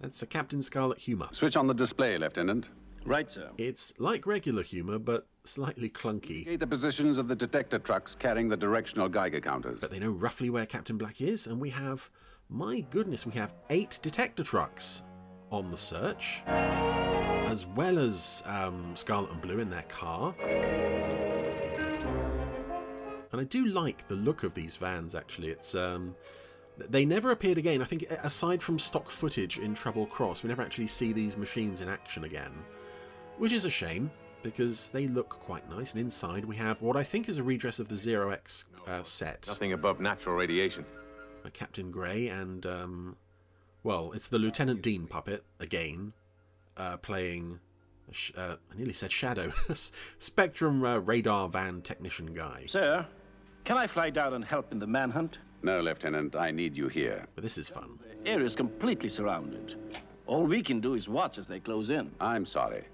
That's 0.00 0.22
a 0.22 0.26
Captain 0.26 0.62
Scarlet 0.62 0.98
humour. 0.98 1.28
Switch 1.32 1.56
on 1.56 1.66
the 1.66 1.74
display, 1.74 2.16
Lieutenant. 2.18 2.68
Right, 3.04 3.30
sir. 3.30 3.50
It's 3.58 3.92
like 3.98 4.26
regular 4.26 4.62
humour, 4.62 4.98
but 4.98 5.26
slightly 5.44 5.88
clunky. 5.88 6.58
The 6.58 6.66
positions 6.66 7.18
of 7.18 7.26
the 7.26 7.34
detector 7.34 7.78
trucks 7.78 8.14
carrying 8.14 8.48
the 8.48 8.56
directional 8.56 9.08
Geiger 9.08 9.40
counters. 9.40 9.78
But 9.80 9.90
they 9.90 9.98
know 9.98 10.10
roughly 10.10 10.50
where 10.50 10.66
Captain 10.66 10.98
Black 10.98 11.20
is, 11.20 11.46
and 11.46 11.60
we 11.60 11.70
have, 11.70 12.10
my 12.48 12.80
goodness, 12.90 13.26
we 13.26 13.32
have 13.32 13.54
eight 13.70 13.98
detector 14.02 14.42
trucks 14.42 15.02
on 15.50 15.70
the 15.70 15.76
search, 15.76 16.42
as 16.46 17.66
well 17.66 17.98
as 17.98 18.42
um, 18.46 18.94
Scarlet 18.94 19.30
and 19.32 19.40
Blue 19.40 19.58
in 19.58 19.70
their 19.70 19.82
car. 19.84 20.34
And 23.32 23.40
I 23.40 23.44
do 23.44 23.66
like 23.66 24.06
the 24.08 24.14
look 24.14 24.42
of 24.42 24.54
these 24.54 24.76
vans. 24.76 25.14
Actually, 25.14 25.48
it's 25.48 25.74
um, 25.74 26.14
they 26.90 27.04
never 27.04 27.30
appeared 27.30 27.58
again. 27.58 27.82
I 27.82 27.84
think 27.84 28.04
aside 28.22 28.62
from 28.62 28.78
stock 28.78 29.10
footage 29.10 29.58
in 29.58 29.74
Treble 29.74 30.06
Cross, 30.06 30.42
we 30.42 30.48
never 30.48 30.62
actually 30.62 30.86
see 30.86 31.12
these 31.12 31.36
machines 31.36 31.80
in 31.80 31.88
action 31.88 32.24
again, 32.24 32.52
which 33.38 33.52
is 33.52 33.64
a 33.64 33.70
shame 33.70 34.10
because 34.42 34.90
they 34.90 35.06
look 35.08 35.28
quite 35.28 35.68
nice. 35.68 35.92
And 35.92 36.00
inside 36.00 36.44
we 36.44 36.56
have 36.56 36.80
what 36.80 36.96
I 36.96 37.02
think 37.02 37.28
is 37.28 37.38
a 37.38 37.42
redress 37.42 37.80
of 37.80 37.88
the 37.88 37.96
Zero 37.96 38.30
X 38.30 38.66
uh, 38.86 39.02
set. 39.02 39.44
Nothing 39.48 39.72
above 39.72 40.00
natural 40.00 40.36
radiation. 40.36 40.84
Uh, 41.44 41.50
Captain 41.52 41.90
Grey 41.90 42.28
and 42.28 42.64
um, 42.66 43.16
well, 43.82 44.12
it's 44.12 44.28
the 44.28 44.38
Lieutenant 44.38 44.82
Dean 44.82 45.06
puppet 45.06 45.44
again, 45.60 46.12
uh, 46.76 46.96
playing. 46.98 47.58
a 48.10 48.14
sh- 48.14 48.32
Uh, 48.36 48.56
I 48.72 48.76
nearly 48.76 48.92
said 48.92 49.10
Shadow, 49.12 49.52
Spectrum 50.18 50.84
uh, 50.84 50.98
radar 50.98 51.48
van 51.48 51.82
technician 51.82 52.34
guy. 52.34 52.64
Sir, 52.66 53.06
can 53.64 53.76
I 53.76 53.86
fly 53.86 54.10
down 54.10 54.34
and 54.34 54.44
help 54.44 54.72
in 54.72 54.78
the 54.78 54.86
manhunt? 54.86 55.38
No, 55.62 55.80
Lieutenant, 55.80 56.36
I 56.36 56.50
need 56.50 56.76
you 56.76 56.88
here. 56.88 57.26
But 57.34 57.44
this 57.44 57.58
is 57.58 57.68
fun. 57.68 57.98
The 58.24 58.30
area 58.30 58.46
is 58.46 58.54
completely 58.56 59.08
surrounded. 59.08 59.76
All 60.26 60.44
we 60.44 60.62
can 60.62 60.80
do 60.80 60.94
is 60.94 61.08
watch 61.08 61.38
as 61.38 61.46
they 61.46 61.58
close 61.58 61.90
in. 61.90 62.10
I'm 62.20 62.46
sorry. 62.46 62.84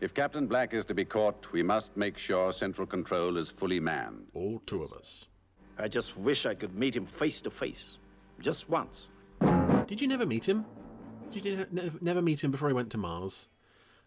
If 0.00 0.14
Captain 0.14 0.46
Black 0.46 0.74
is 0.74 0.84
to 0.86 0.94
be 0.94 1.04
caught, 1.04 1.50
we 1.52 1.62
must 1.62 1.96
make 1.96 2.18
sure 2.18 2.52
Central 2.52 2.86
Control 2.86 3.36
is 3.38 3.50
fully 3.50 3.80
manned. 3.80 4.26
All 4.34 4.60
two 4.66 4.82
of 4.82 4.92
us. 4.92 5.26
I 5.78 5.88
just 5.88 6.16
wish 6.16 6.46
I 6.46 6.54
could 6.54 6.74
meet 6.74 6.94
him 6.94 7.06
face 7.06 7.40
to 7.40 7.50
face. 7.50 7.98
Just 8.40 8.68
once. 8.68 9.08
Did 9.86 10.00
you 10.00 10.08
never 10.08 10.26
meet 10.26 10.48
him? 10.48 10.64
Did 11.32 11.44
you 11.44 11.56
ne- 11.56 11.66
never, 11.70 11.98
never 12.00 12.22
meet 12.22 12.44
him 12.44 12.50
before 12.50 12.68
he 12.68 12.74
went 12.74 12.90
to 12.90 12.98
Mars? 12.98 13.48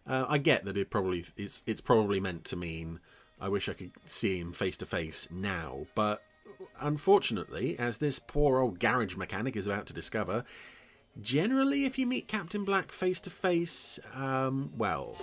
Uh, 0.06 0.24
I 0.28 0.38
get 0.38 0.64
that 0.64 0.76
it 0.76 0.90
probably 0.90 1.24
it's 1.36 1.62
it's 1.66 1.82
probably 1.82 2.20
meant 2.20 2.44
to 2.46 2.56
mean 2.56 3.00
I 3.40 3.48
wish 3.48 3.68
I 3.68 3.74
could 3.74 3.92
see 4.06 4.38
him 4.38 4.52
face 4.52 4.76
to 4.78 4.86
face 4.86 5.28
now, 5.30 5.86
but 5.94 6.22
unfortunately, 6.80 7.78
as 7.78 7.98
this 7.98 8.18
poor 8.18 8.60
old 8.60 8.78
garage 8.78 9.16
mechanic 9.16 9.56
is 9.56 9.66
about 9.66 9.86
to 9.86 9.92
discover, 9.92 10.44
generally 11.20 11.84
if 11.84 11.98
you 11.98 12.06
meet 12.06 12.28
Captain 12.28 12.64
Black 12.64 12.92
face 12.92 13.20
to 13.22 13.30
face, 13.30 13.98
um, 14.14 14.70
well, 14.76 15.16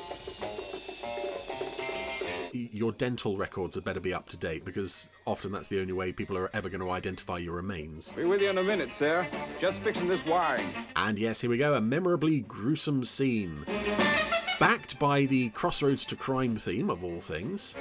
your 2.53 2.91
dental 2.93 3.37
records 3.37 3.75
had 3.75 3.83
better 3.83 3.99
be 3.99 4.13
up 4.13 4.29
to 4.29 4.37
date 4.37 4.63
because 4.63 5.09
often 5.25 5.51
that's 5.51 5.69
the 5.69 5.79
only 5.81 5.93
way 5.93 6.11
people 6.11 6.37
are 6.37 6.49
ever 6.53 6.69
going 6.69 6.81
to 6.81 6.89
identify 6.89 7.37
your 7.37 7.53
remains. 7.53 8.11
Be 8.13 8.23
with 8.23 8.41
you 8.41 8.49
in 8.49 8.57
a 8.57 8.63
minute, 8.63 8.93
sir. 8.93 9.25
Just 9.59 9.79
fixing 9.79 10.07
this 10.07 10.25
wiring. 10.25 10.65
And 10.95 11.19
yes, 11.19 11.41
here 11.41 11.49
we 11.49 11.57
go, 11.57 11.73
a 11.73 11.81
memorably 11.81 12.41
gruesome 12.41 13.03
scene. 13.03 13.65
Backed 14.59 14.97
by 14.99 15.25
the 15.25 15.49
Crossroads 15.49 16.05
to 16.05 16.15
Crime 16.15 16.55
theme, 16.55 16.89
of 16.89 17.03
all 17.03 17.19
things, 17.19 17.75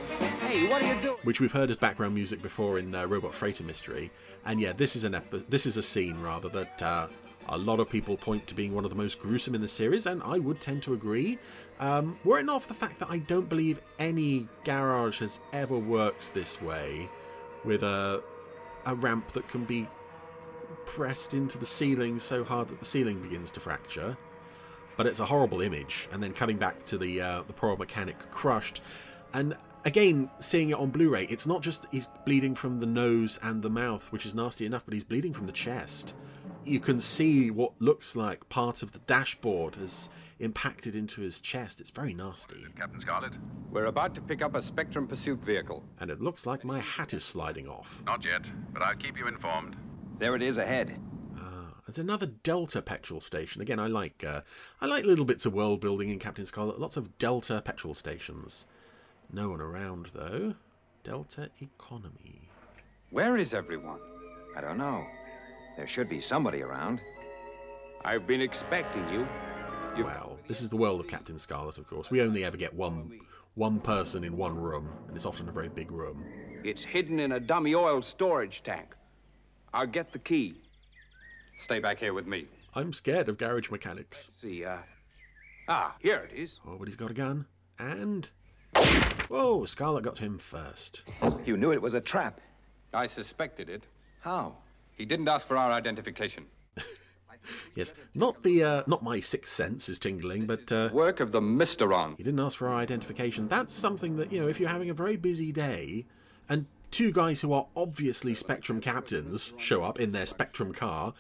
Hey, 0.55 0.69
what 0.69 0.83
are 0.83 0.95
you 0.95 1.01
doing? 1.01 1.17
which 1.25 1.41
we've 1.41 1.51
heard 1.51 1.69
as 1.71 1.77
background 1.77 2.15
music 2.15 2.41
before 2.41 2.79
in 2.79 2.95
uh, 2.95 3.07
Robot 3.07 3.35
Freighter 3.35 3.65
Mystery. 3.65 4.13
And 4.47 4.61
yeah, 4.61 4.73
this 4.73 4.95
is 4.95 5.03
an 5.03 5.21
this 5.49 5.67
is 5.67 5.77
a 5.77 5.83
scene 5.83 6.21
rather 6.21 6.49
that 6.51 6.81
uh, 6.81 7.09
A 7.49 7.59
lot 7.59 7.79
of 7.81 7.91
people 7.91 8.17
point 8.17 8.47
to 8.47 8.55
being 8.55 8.73
one 8.73 8.85
of 8.85 8.91
the 8.91 8.97
most 8.97 9.19
gruesome 9.19 9.55
in 9.55 9.61
the 9.61 9.69
series, 9.69 10.07
and 10.07 10.23
I 10.23 10.39
would 10.39 10.61
tend 10.61 10.83
to 10.85 10.95
agree. 10.95 11.39
Um, 11.79 12.19
were 12.25 12.39
it 12.39 12.45
not 12.45 12.63
for 12.63 12.69
the 12.69 12.75
fact 12.75 12.99
that 13.01 13.11
I 13.11 13.19
don't 13.19 13.49
believe 13.49 13.81
any 13.99 14.49
garage 14.65 15.19
has 15.19 15.41
ever 15.53 15.77
worked 15.77 16.33
this 16.33 16.63
way, 16.63 17.09
with 17.65 17.83
a 17.83 18.23
a 18.87 18.95
ramp 18.95 19.33
that 19.33 19.49
can 19.49 19.65
be 19.65 19.89
pressed 20.87 21.35
into 21.35 21.59
the 21.59 21.67
ceiling 21.67 22.19
so 22.19 22.45
hard 22.45 22.69
that 22.69 22.79
the 22.79 22.85
ceiling 22.85 23.21
begins 23.21 23.51
to 23.53 23.61
fracture. 23.61 24.17
But 24.97 25.07
it's 25.07 25.21
a 25.21 25.27
horrible 25.27 25.61
image, 25.61 26.09
and 26.13 26.23
then 26.23 26.33
cutting 26.33 26.57
back 26.57 26.85
to 26.85 26.97
the 26.97 27.21
uh, 27.21 27.43
the 27.43 27.53
poor 27.53 27.77
mechanic 27.77 28.19
crushed, 28.31 28.81
and 29.35 29.55
again 29.85 30.31
seeing 30.41 30.71
it 30.71 30.77
on 30.77 30.91
Blu-ray, 30.91 31.25
it's 31.25 31.47
not 31.47 31.63
just 31.63 31.87
he's 31.91 32.09
bleeding 32.25 32.55
from 32.55 32.81
the 32.81 32.87
nose 32.87 33.39
and 33.43 33.63
the 33.63 33.71
mouth, 33.71 34.11
which 34.13 34.27
is 34.27 34.35
nasty 34.35 34.67
enough, 34.67 34.85
but 34.85 34.95
he's 34.95 35.05
bleeding 35.05 35.33
from 35.33 35.47
the 35.47 35.53
chest. 35.53 36.15
You 36.65 36.81
can 36.81 36.99
see 37.01 37.51
what 37.51 37.73
looks 37.79 38.17
like 38.17 38.49
part 38.49 38.83
of 38.83 38.93
the 38.93 38.99
dashboard 39.01 39.77
has 39.77 40.09
impacted 40.39 40.97
into 40.97 41.21
his 41.21 41.41
chest. 41.41 41.81
It's 41.81 41.91
very 41.91 42.15
nasty. 42.15 42.65
Captain 42.77 43.01
Scarlet? 43.01 43.35
We're 43.71 43.87
about 43.87 44.15
to 44.15 44.21
pick 44.21 44.43
up 44.43 44.55
a 44.55 44.63
Spectrum 44.63 45.07
pursuit 45.07 45.41
vehicle. 45.41 45.85
And 46.01 46.11
it 46.11 46.21
looks 46.21 46.47
like 46.47 46.65
my 46.65 46.81
hat 46.81 47.13
is 47.13 47.25
sliding 47.25 47.69
off. 47.69 48.03
Not 48.07 48.25
yet, 48.25 48.43
but 48.73 48.83
I'll 48.83 48.97
keep 48.97 49.19
you 49.19 49.29
informed. 49.29 49.77
There 50.19 50.35
it 50.35 50.43
is 50.43 50.57
ahead. 50.57 50.99
There's 51.87 51.99
another 51.99 52.27
Delta 52.27 52.83
petrol 52.83 53.21
station. 53.21 53.61
Again, 53.61 53.79
I 53.79 53.87
like 53.87 54.25
uh, 54.25 54.41
I 54.81 54.87
like 54.87 55.05
little 55.05 55.25
bits 55.25 55.47
of 55.47 55.53
world 55.53 55.81
building 55.81 56.09
in 56.09 56.19
Captain 56.19 56.45
Scarlet. 56.47 56.81
Lots 56.81 56.97
of 56.97 57.19
Delta 57.19 57.63
petrol 57.65 57.95
stations. 57.95 58.67
No 59.33 59.51
one 59.51 59.61
around 59.61 60.11
though. 60.13 60.55
Delta 61.03 61.51
economy. 61.61 62.49
Where 63.11 63.37
is 63.37 63.53
everyone? 63.55 64.01
I 64.57 64.61
don't 64.61 64.79
know. 64.79 65.05
There 65.77 65.87
should 65.87 66.09
be 66.09 66.21
somebody 66.21 66.63
around. 66.63 67.01
I've 68.05 68.27
been 68.27 68.41
expecting 68.41 69.09
you. 69.09 69.27
You've... 69.97 70.07
Well, 70.07 70.39
this 70.47 70.61
is 70.61 70.69
the 70.69 70.77
world 70.77 71.01
of 71.01 71.09
Captain 71.09 71.39
Scarlet, 71.39 71.79
of 71.79 71.87
course. 71.89 72.11
We 72.11 72.23
only 72.23 72.45
ever 72.45 72.57
get 72.57 72.73
one 72.75 73.19
one 73.55 73.79
person 73.81 74.25
in 74.25 74.37
one 74.37 74.57
room, 74.57 74.89
and 75.07 75.17
it's 75.17 75.27
often 75.27 75.49
a 75.49 75.53
very 75.53 75.69
big 75.69 75.93
room. 75.93 76.25
It's 76.65 76.83
hidden 76.83 77.21
in 77.21 77.33
a 77.33 77.41
dummy 77.41 77.75
oil 77.75 78.03
storage 78.03 78.63
tank. 78.63 78.95
I'll 79.73 79.87
get 79.87 80.13
the 80.13 80.19
key. 80.19 80.63
Stay 81.59 81.79
back 81.79 81.99
here 81.99 82.15
with 82.15 82.27
me. 82.27 82.47
I'm 82.75 82.93
scared 82.93 83.29
of 83.29 83.39
garage 83.39 83.71
mechanics. 83.71 84.29
Let's 84.29 84.41
see, 84.41 84.65
uh... 84.65 84.79
Ah, 85.69 85.95
here 86.01 86.29
it 86.31 86.37
is. 86.37 86.59
Oh, 86.67 86.77
but 86.77 86.89
he's 86.89 86.97
got 86.97 87.11
a 87.11 87.15
gun. 87.15 87.47
And... 87.79 88.29
Whoa, 89.29 89.65
Scarlet 89.65 90.05
got 90.05 90.17
to 90.17 90.23
him 90.23 90.39
first. 90.39 91.03
You 91.45 91.57
knew 91.57 91.73
it 91.73 91.83
was 91.83 91.95
a 91.95 92.01
trap. 92.01 92.41
I 92.93 93.07
suspected 93.07 93.69
it. 93.69 93.85
How? 94.21 94.57
He 94.97 95.05
didn't 95.05 95.29
ask 95.29 95.47
for 95.47 95.57
our 95.57 95.73
identification. 95.73 96.47
yes, 97.75 97.95
not 98.15 98.43
the 98.43 98.63
uh, 98.63 98.83
not 98.87 99.03
my 99.03 99.21
sixth 99.21 99.53
sense 99.53 99.89
is 99.89 99.99
tingling, 99.99 100.47
but 100.47 100.71
uh, 100.71 100.91
work 100.93 101.21
of 101.21 101.33
the 101.33 101.41
Mysteron. 101.41 102.17
He 102.17 102.23
didn't 102.23 102.41
ask 102.41 102.59
for 102.59 102.69
our 102.69 102.77
identification. 102.77 103.49
That's 103.49 103.73
something 103.73 104.17
that 104.17 104.33
you 104.33 104.41
know, 104.41 104.49
if 104.49 104.61
you're 104.61 104.69
having 104.69 104.91
a 104.91 104.95
very 104.95 105.17
busy 105.17 105.53
day, 105.53 106.07
and 106.49 106.67
two 106.91 107.11
guys 107.11 107.41
who 107.41 107.53
are 107.53 107.67
obviously 107.77 108.35
Spectrum 108.35 108.81
captains 108.81 109.53
show 109.59 109.83
up 109.83 109.99
in 109.99 110.13
their 110.13 110.27
Spectrum 110.27 110.73
car, 110.73 111.13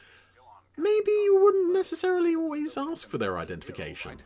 maybe 0.76 1.10
you 1.10 1.40
wouldn't 1.42 1.72
necessarily 1.72 2.36
always 2.36 2.76
ask 2.78 3.08
for 3.08 3.18
their 3.18 3.38
identification. 3.38 4.22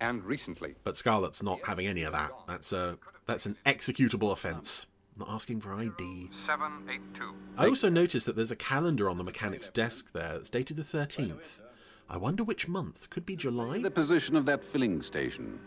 And 0.00 0.24
recently. 0.24 0.74
But 0.84 0.96
Scarlet's 0.96 1.42
not 1.42 1.60
having 1.64 1.86
any 1.86 2.04
of 2.04 2.12
that. 2.12 2.30
That's 2.46 2.72
a 2.72 2.98
that's 3.26 3.46
an 3.46 3.56
executable 3.66 4.32
offence. 4.32 4.86
Not 5.18 5.28
asking 5.30 5.60
for 5.60 5.74
ID. 5.74 6.30
782. 6.32 7.34
I 7.56 7.66
also 7.66 7.88
noticed 7.88 8.24
that 8.26 8.36
there's 8.36 8.52
a 8.52 8.56
calendar 8.56 9.10
on 9.10 9.18
the 9.18 9.24
mechanic's 9.24 9.68
desk 9.68 10.12
there 10.12 10.34
that's 10.34 10.48
dated 10.50 10.76
the 10.76 10.84
13th. 10.84 11.60
I 12.08 12.16
wonder 12.16 12.44
which 12.44 12.68
month. 12.68 13.10
Could 13.10 13.26
be 13.26 13.34
July? 13.34 13.82
The 13.82 13.90
position 13.90 14.36
of 14.36 14.46
that 14.46 14.64
filling 14.64 15.02
station. 15.02 15.58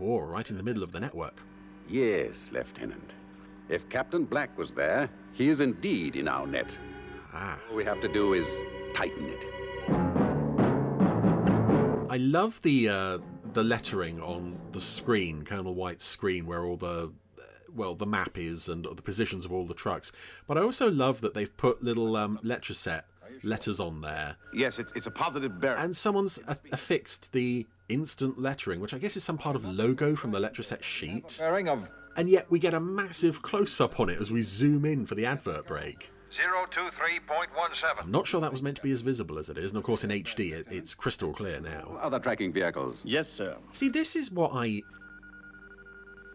Oh, 0.00 0.20
right 0.20 0.48
in 0.48 0.56
the 0.56 0.62
middle 0.62 0.84
of 0.84 0.92
the 0.92 1.00
network. 1.00 1.42
Yes, 1.88 2.50
Lieutenant. 2.52 3.12
If 3.68 3.88
Captain 3.88 4.24
Black 4.24 4.56
was 4.56 4.70
there, 4.70 5.10
he 5.32 5.48
is 5.48 5.60
indeed 5.60 6.14
in 6.16 6.28
our 6.28 6.46
net. 6.46 6.76
Ah. 7.34 7.60
All 7.68 7.76
we 7.76 7.84
have 7.84 8.00
to 8.00 8.08
do 8.08 8.34
is 8.34 8.62
tighten 8.94 9.26
it. 9.26 9.57
I 12.18 12.20
love 12.20 12.60
the 12.62 12.88
uh, 12.88 13.18
the 13.52 13.62
lettering 13.62 14.20
on 14.20 14.58
the 14.72 14.80
screen, 14.80 15.44
Colonel 15.44 15.72
White's 15.72 16.04
screen, 16.04 16.46
where 16.46 16.64
all 16.64 16.76
the 16.76 17.12
well 17.72 17.94
the 17.94 18.06
map 18.06 18.36
is 18.36 18.68
and 18.68 18.84
the 18.84 19.02
positions 19.02 19.44
of 19.44 19.52
all 19.52 19.64
the 19.64 19.72
trucks. 19.72 20.10
But 20.48 20.58
I 20.58 20.62
also 20.62 20.90
love 20.90 21.20
that 21.20 21.34
they've 21.34 21.56
put 21.56 21.80
little 21.84 22.16
um, 22.16 22.40
letter 22.42 22.74
set 22.74 23.04
letters 23.44 23.78
on 23.78 24.00
there. 24.00 24.34
Yes, 24.52 24.80
it's, 24.80 24.90
it's 24.96 25.06
a 25.06 25.12
positive 25.12 25.60
bearing. 25.60 25.78
And 25.78 25.96
someone's 25.96 26.40
a- 26.48 26.58
affixed 26.72 27.32
the 27.32 27.68
instant 27.88 28.36
lettering, 28.36 28.80
which 28.80 28.92
I 28.94 28.98
guess 28.98 29.16
is 29.16 29.22
some 29.22 29.38
part 29.38 29.54
of 29.54 29.64
logo 29.64 30.16
from 30.16 30.32
the 30.32 30.40
letter 30.40 30.64
set 30.64 30.82
sheet. 30.82 31.36
Bearing 31.38 31.68
of 31.68 31.88
And 32.16 32.28
yet 32.28 32.50
we 32.50 32.58
get 32.58 32.74
a 32.74 32.80
massive 32.80 33.42
close 33.42 33.80
up 33.80 34.00
on 34.00 34.08
it 34.08 34.20
as 34.20 34.28
we 34.28 34.42
zoom 34.42 34.84
in 34.84 35.06
for 35.06 35.14
the 35.14 35.24
advert 35.24 35.68
break. 35.68 36.10
023.17. 36.32 38.02
I'm 38.02 38.10
not 38.10 38.26
sure 38.26 38.40
that 38.40 38.52
was 38.52 38.62
meant 38.62 38.76
to 38.76 38.82
be 38.82 38.90
as 38.90 39.00
visible 39.00 39.38
as 39.38 39.48
it 39.48 39.58
is, 39.58 39.70
and 39.70 39.78
of 39.78 39.84
course 39.84 40.04
in 40.04 40.10
HD 40.10 40.52
it, 40.52 40.66
it's 40.70 40.94
crystal 40.94 41.32
clear 41.32 41.60
now. 41.60 41.98
Other 42.00 42.18
tracking 42.18 42.52
vehicles. 42.52 43.02
Yes, 43.04 43.28
sir. 43.28 43.56
See, 43.72 43.88
this 43.88 44.14
is 44.14 44.30
what 44.30 44.52
I 44.54 44.82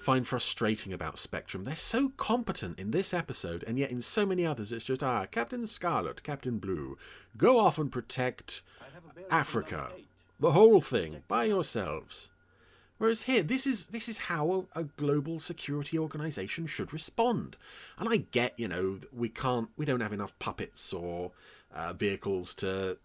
find 0.02 0.28
frustrating 0.28 0.92
about 0.92 1.18
Spectrum. 1.18 1.64
They're 1.64 1.76
so 1.76 2.10
competent 2.18 2.78
in 2.78 2.92
this 2.92 3.14
episode, 3.14 3.64
and 3.66 3.78
yet 3.78 3.92
in 3.92 4.02
so 4.02 4.26
many 4.26 4.46
others 4.46 4.74
it's 4.74 4.86
just, 4.86 5.02
ah, 5.02 5.26
Captain 5.28 5.66
Scarlet, 5.66 6.24
Captain 6.24 6.58
Blue, 6.60 6.98
go 7.38 7.58
off 7.58 7.78
and 7.78 7.92
protect 7.92 8.64
Africa. 9.32 9.92
The 10.40 10.52
whole 10.52 10.82
thing, 10.82 11.24
by 11.28 11.46
yourselves. 11.46 12.30
Whereas 12.98 13.24
here, 13.24 13.44
this 13.44 13.68
is 13.68 13.88
this 13.88 14.08
is 14.08 14.18
how 14.18 14.68
a, 14.76 14.82
a 14.82 14.84
global 14.84 15.40
security 15.40 16.00
organization 16.00 16.68
should 16.68 16.94
respond. 16.94 17.58
And 17.98 18.08
I 18.08 18.18
get, 18.18 18.58
you 18.58 18.68
know, 18.68 19.00
we 19.12 19.30
can't, 19.30 19.70
we 19.76 19.86
don't 19.86 20.00
have 20.00 20.14
enough 20.14 20.38
puppets 20.40 20.94
or 20.94 21.32
uh, 21.74 21.94
vehicles 21.94 22.54
to 22.56 22.98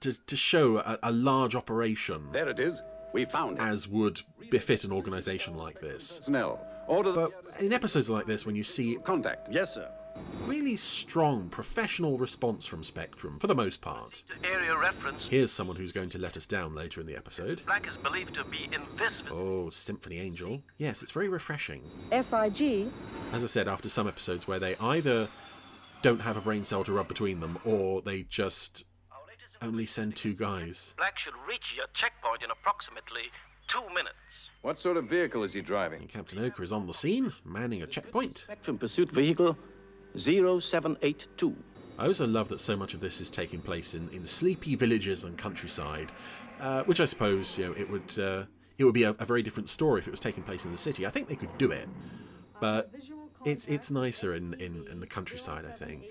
to 0.00 0.12
to 0.26 0.36
show 0.36 0.78
a, 0.78 0.98
a 1.04 1.12
large 1.12 1.54
operation 1.54 2.28
There 2.32 2.48
it 2.48 2.60
is. 2.60 2.82
We 3.12 3.24
found 3.24 3.58
it. 3.58 3.62
as 3.62 3.88
would 3.88 4.22
befit 4.50 4.84
an 4.84 4.92
organization 4.92 5.56
like 5.56 5.80
this. 5.80 6.20
Snell, 6.24 6.60
order 6.86 7.12
the 7.12 7.30
But 7.52 7.60
in 7.60 7.72
episodes 7.72 8.10
like 8.10 8.26
this, 8.26 8.46
when 8.46 8.56
you 8.56 8.64
see 8.64 8.98
contact. 9.04 9.48
Yes, 9.50 9.74
sir. 9.74 9.90
Really 10.46 10.76
strong 10.76 11.48
professional 11.48 12.18
response 12.18 12.66
from 12.66 12.82
Spectrum, 12.82 13.38
for 13.38 13.46
the 13.46 13.54
most 13.54 13.80
part, 13.80 14.22
Area 14.42 14.76
reference. 14.76 15.28
here's 15.28 15.52
someone 15.52 15.76
who's 15.76 15.92
going 15.92 16.08
to 16.10 16.18
let 16.18 16.36
us 16.36 16.46
down 16.46 16.74
later 16.74 17.00
in 17.00 17.06
the 17.06 17.16
episode. 17.16 17.62
Black 17.66 17.86
is 17.86 17.96
believed 17.96 18.34
to 18.34 18.44
be 18.44 18.64
in 18.72 18.82
this. 18.98 19.22
Oh, 19.30 19.68
Symphony 19.70 20.18
Angel. 20.18 20.62
Yes, 20.78 21.02
it's 21.02 21.12
very 21.12 21.28
refreshing. 21.28 21.82
SIG. 22.10 22.88
As 23.32 23.44
I 23.44 23.46
said, 23.46 23.68
after 23.68 23.88
some 23.88 24.08
episodes 24.08 24.48
where 24.48 24.58
they 24.58 24.76
either 24.76 25.28
don't 26.02 26.20
have 26.22 26.36
a 26.36 26.40
brain 26.40 26.64
cell 26.64 26.82
to 26.84 26.92
rub 26.92 27.06
between 27.08 27.40
them, 27.40 27.58
or 27.64 28.00
they 28.02 28.22
just 28.22 28.84
only 29.62 29.86
send 29.86 30.16
two 30.16 30.32
guys. 30.34 30.94
Black 30.96 31.18
should 31.18 31.34
reach 31.46 31.74
your 31.76 31.86
checkpoint 31.92 32.42
in 32.42 32.50
approximately 32.50 33.24
two 33.68 33.86
minutes. 33.94 34.50
What 34.62 34.78
sort 34.78 34.96
of 34.96 35.04
vehicle 35.04 35.42
is 35.44 35.52
he 35.52 35.60
driving? 35.60 36.06
Captain 36.08 36.38
Ochre 36.42 36.62
is 36.62 36.72
on 36.72 36.86
the 36.86 36.94
scene, 36.94 37.32
manning 37.44 37.82
a 37.82 37.86
checkpoint. 37.86 38.38
Spectrum 38.38 38.78
pursuit 38.78 39.10
vehicle 39.10 39.56
0782. 40.16 41.56
I 41.98 42.06
also 42.06 42.26
love 42.26 42.48
that 42.48 42.60
so 42.60 42.76
much 42.76 42.94
of 42.94 43.00
this 43.00 43.20
is 43.20 43.30
taking 43.30 43.60
place 43.60 43.94
in, 43.94 44.08
in 44.08 44.24
sleepy 44.24 44.74
villages 44.74 45.24
and 45.24 45.36
countryside, 45.36 46.10
uh, 46.58 46.82
which 46.84 47.00
I 47.00 47.04
suppose 47.04 47.58
you 47.58 47.66
know 47.66 47.74
it 47.76 47.90
would 47.90 48.18
uh, 48.18 48.44
it 48.78 48.84
would 48.84 48.94
be 48.94 49.02
a, 49.02 49.10
a 49.18 49.24
very 49.24 49.42
different 49.42 49.68
story 49.68 50.00
if 50.00 50.08
it 50.08 50.10
was 50.10 50.20
taking 50.20 50.42
place 50.42 50.64
in 50.64 50.72
the 50.72 50.78
city. 50.78 51.06
I 51.06 51.10
think 51.10 51.28
they 51.28 51.36
could 51.36 51.56
do 51.58 51.70
it, 51.70 51.88
but 52.58 52.90
it's 53.44 53.66
it's 53.68 53.90
nicer 53.90 54.34
in, 54.34 54.54
in, 54.54 54.86
in 54.90 55.00
the 55.00 55.06
countryside. 55.06 55.66
I 55.66 55.72
think 55.72 56.04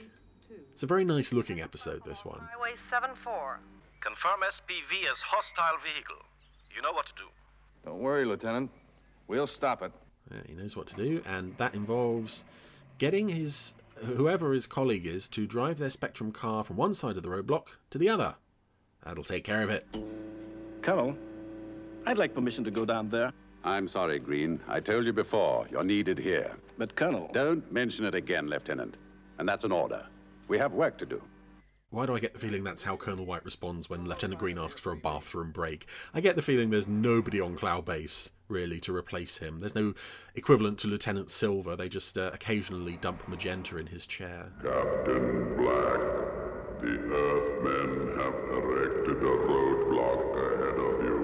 it's 0.71 0.83
a 0.83 0.87
very 0.87 1.03
nice 1.03 1.33
looking 1.33 1.59
episode. 1.59 2.05
This 2.05 2.23
one. 2.23 2.39
Highway 2.53 2.75
74. 2.89 3.59
Confirm 4.01 4.39
SPV 4.47 5.11
as 5.11 5.19
hostile 5.19 5.77
vehicle. 5.83 6.23
You 6.75 6.81
know 6.81 6.93
what 6.93 7.07
to 7.07 7.13
do. 7.15 7.25
Don't 7.83 7.99
worry, 7.99 8.25
Lieutenant. 8.25 8.71
We'll 9.27 9.47
stop 9.47 9.81
it. 9.81 9.91
Yeah, 10.31 10.41
he 10.47 10.53
knows 10.53 10.77
what 10.77 10.87
to 10.87 10.95
do, 10.95 11.21
and 11.25 11.57
that 11.57 11.73
involves 11.73 12.45
getting 12.99 13.27
his 13.27 13.73
whoever 14.03 14.53
his 14.53 14.67
colleague 14.67 15.05
is 15.05 15.27
to 15.29 15.47
drive 15.47 15.77
their 15.77 15.89
Spectrum 15.89 16.31
car 16.31 16.63
from 16.63 16.75
one 16.75 16.93
side 16.93 17.17
of 17.17 17.23
the 17.23 17.29
roadblock 17.29 17.67
to 17.91 17.97
the 17.97 18.09
other. 18.09 18.35
That'll 19.03 19.23
take 19.23 19.43
care 19.43 19.61
of 19.61 19.69
it. 19.69 19.85
Colonel, 20.81 21.15
I'd 22.05 22.17
like 22.17 22.33
permission 22.33 22.63
to 22.63 22.71
go 22.71 22.85
down 22.85 23.09
there. 23.09 23.31
I'm 23.63 23.87
sorry, 23.87 24.19
Green. 24.19 24.59
I 24.67 24.79
told 24.79 25.05
you 25.05 25.13
before, 25.13 25.67
you're 25.69 25.83
needed 25.83 26.17
here. 26.17 26.55
But, 26.77 26.95
Colonel. 26.95 27.29
Don't 27.33 27.69
mention 27.71 28.05
it 28.05 28.15
again, 28.15 28.47
Lieutenant. 28.47 28.95
And 29.37 29.47
that's 29.47 29.63
an 29.63 29.71
order. 29.71 30.05
We 30.47 30.57
have 30.57 30.73
work 30.73 30.97
to 30.99 31.05
do. 31.05 31.21
Why 31.91 32.05
do 32.05 32.15
I 32.15 32.19
get 32.19 32.33
the 32.33 32.39
feeling 32.39 32.63
that's 32.63 32.83
how 32.83 32.95
Colonel 32.95 33.25
White 33.25 33.43
responds 33.43 33.89
when 33.89 34.05
Lieutenant 34.05 34.39
Green 34.39 34.59
asks 34.59 34.79
for 34.79 34.91
a 34.91 34.95
bathroom 34.95 35.51
break? 35.51 35.87
I 36.13 36.21
get 36.21 36.35
the 36.35 36.41
feeling 36.41 36.69
there's 36.69 36.87
nobody 36.87 37.41
on 37.41 37.55
Cloud 37.55 37.85
Base, 37.85 38.29
really, 38.49 38.79
to 38.81 38.95
replace 38.95 39.37
him. 39.37 39.59
There's 39.59 39.75
no 39.75 39.93
equivalent 40.35 40.77
to 40.79 40.87
Lieutenant 40.87 41.29
Silver. 41.29 41.75
They 41.75 41.89
just 41.89 42.17
uh, 42.17 42.31
occasionally 42.33 42.97
dump 42.97 43.27
Magenta 43.27 43.77
in 43.77 43.87
his 43.87 44.05
chair. 44.05 44.51
Captain 44.61 45.55
Black, 45.55 45.99
The 46.81 46.95
Earthmen 46.97 48.19
have 48.19 48.33
erected 48.57 49.17
a 49.17 49.35
roadblock 49.47 50.31
ahead 50.53 50.79
of 50.79 51.03
you. 51.03 51.19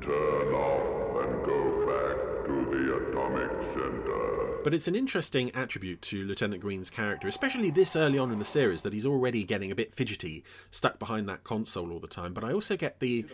Turn 0.00 0.54
off 0.54 1.24
and 1.24 1.44
go 1.44 1.60
back 1.86 2.46
to 2.46 2.54
the 2.70 2.96
Atomic 2.96 3.50
Center. 3.74 4.62
But 4.62 4.74
it's 4.74 4.88
an 4.88 4.94
interesting 4.96 5.50
attribute 5.54 6.02
to 6.02 6.24
Lieutenant 6.24 6.60
Green's 6.60 6.90
character, 6.90 7.28
especially 7.28 7.70
this 7.70 7.94
early 7.96 8.18
on 8.18 8.32
in 8.32 8.38
the 8.38 8.44
series, 8.44 8.82
that 8.82 8.92
he's 8.92 9.06
already 9.06 9.44
getting 9.44 9.70
a 9.70 9.76
bit 9.76 9.94
fidgety, 9.94 10.44
stuck 10.70 10.98
behind 10.98 11.28
that 11.28 11.44
console 11.44 11.92
all 11.92 12.00
the 12.00 12.08
time. 12.08 12.34
But 12.34 12.44
I 12.44 12.52
also 12.52 12.76
get 12.76 13.00
the 13.00 13.26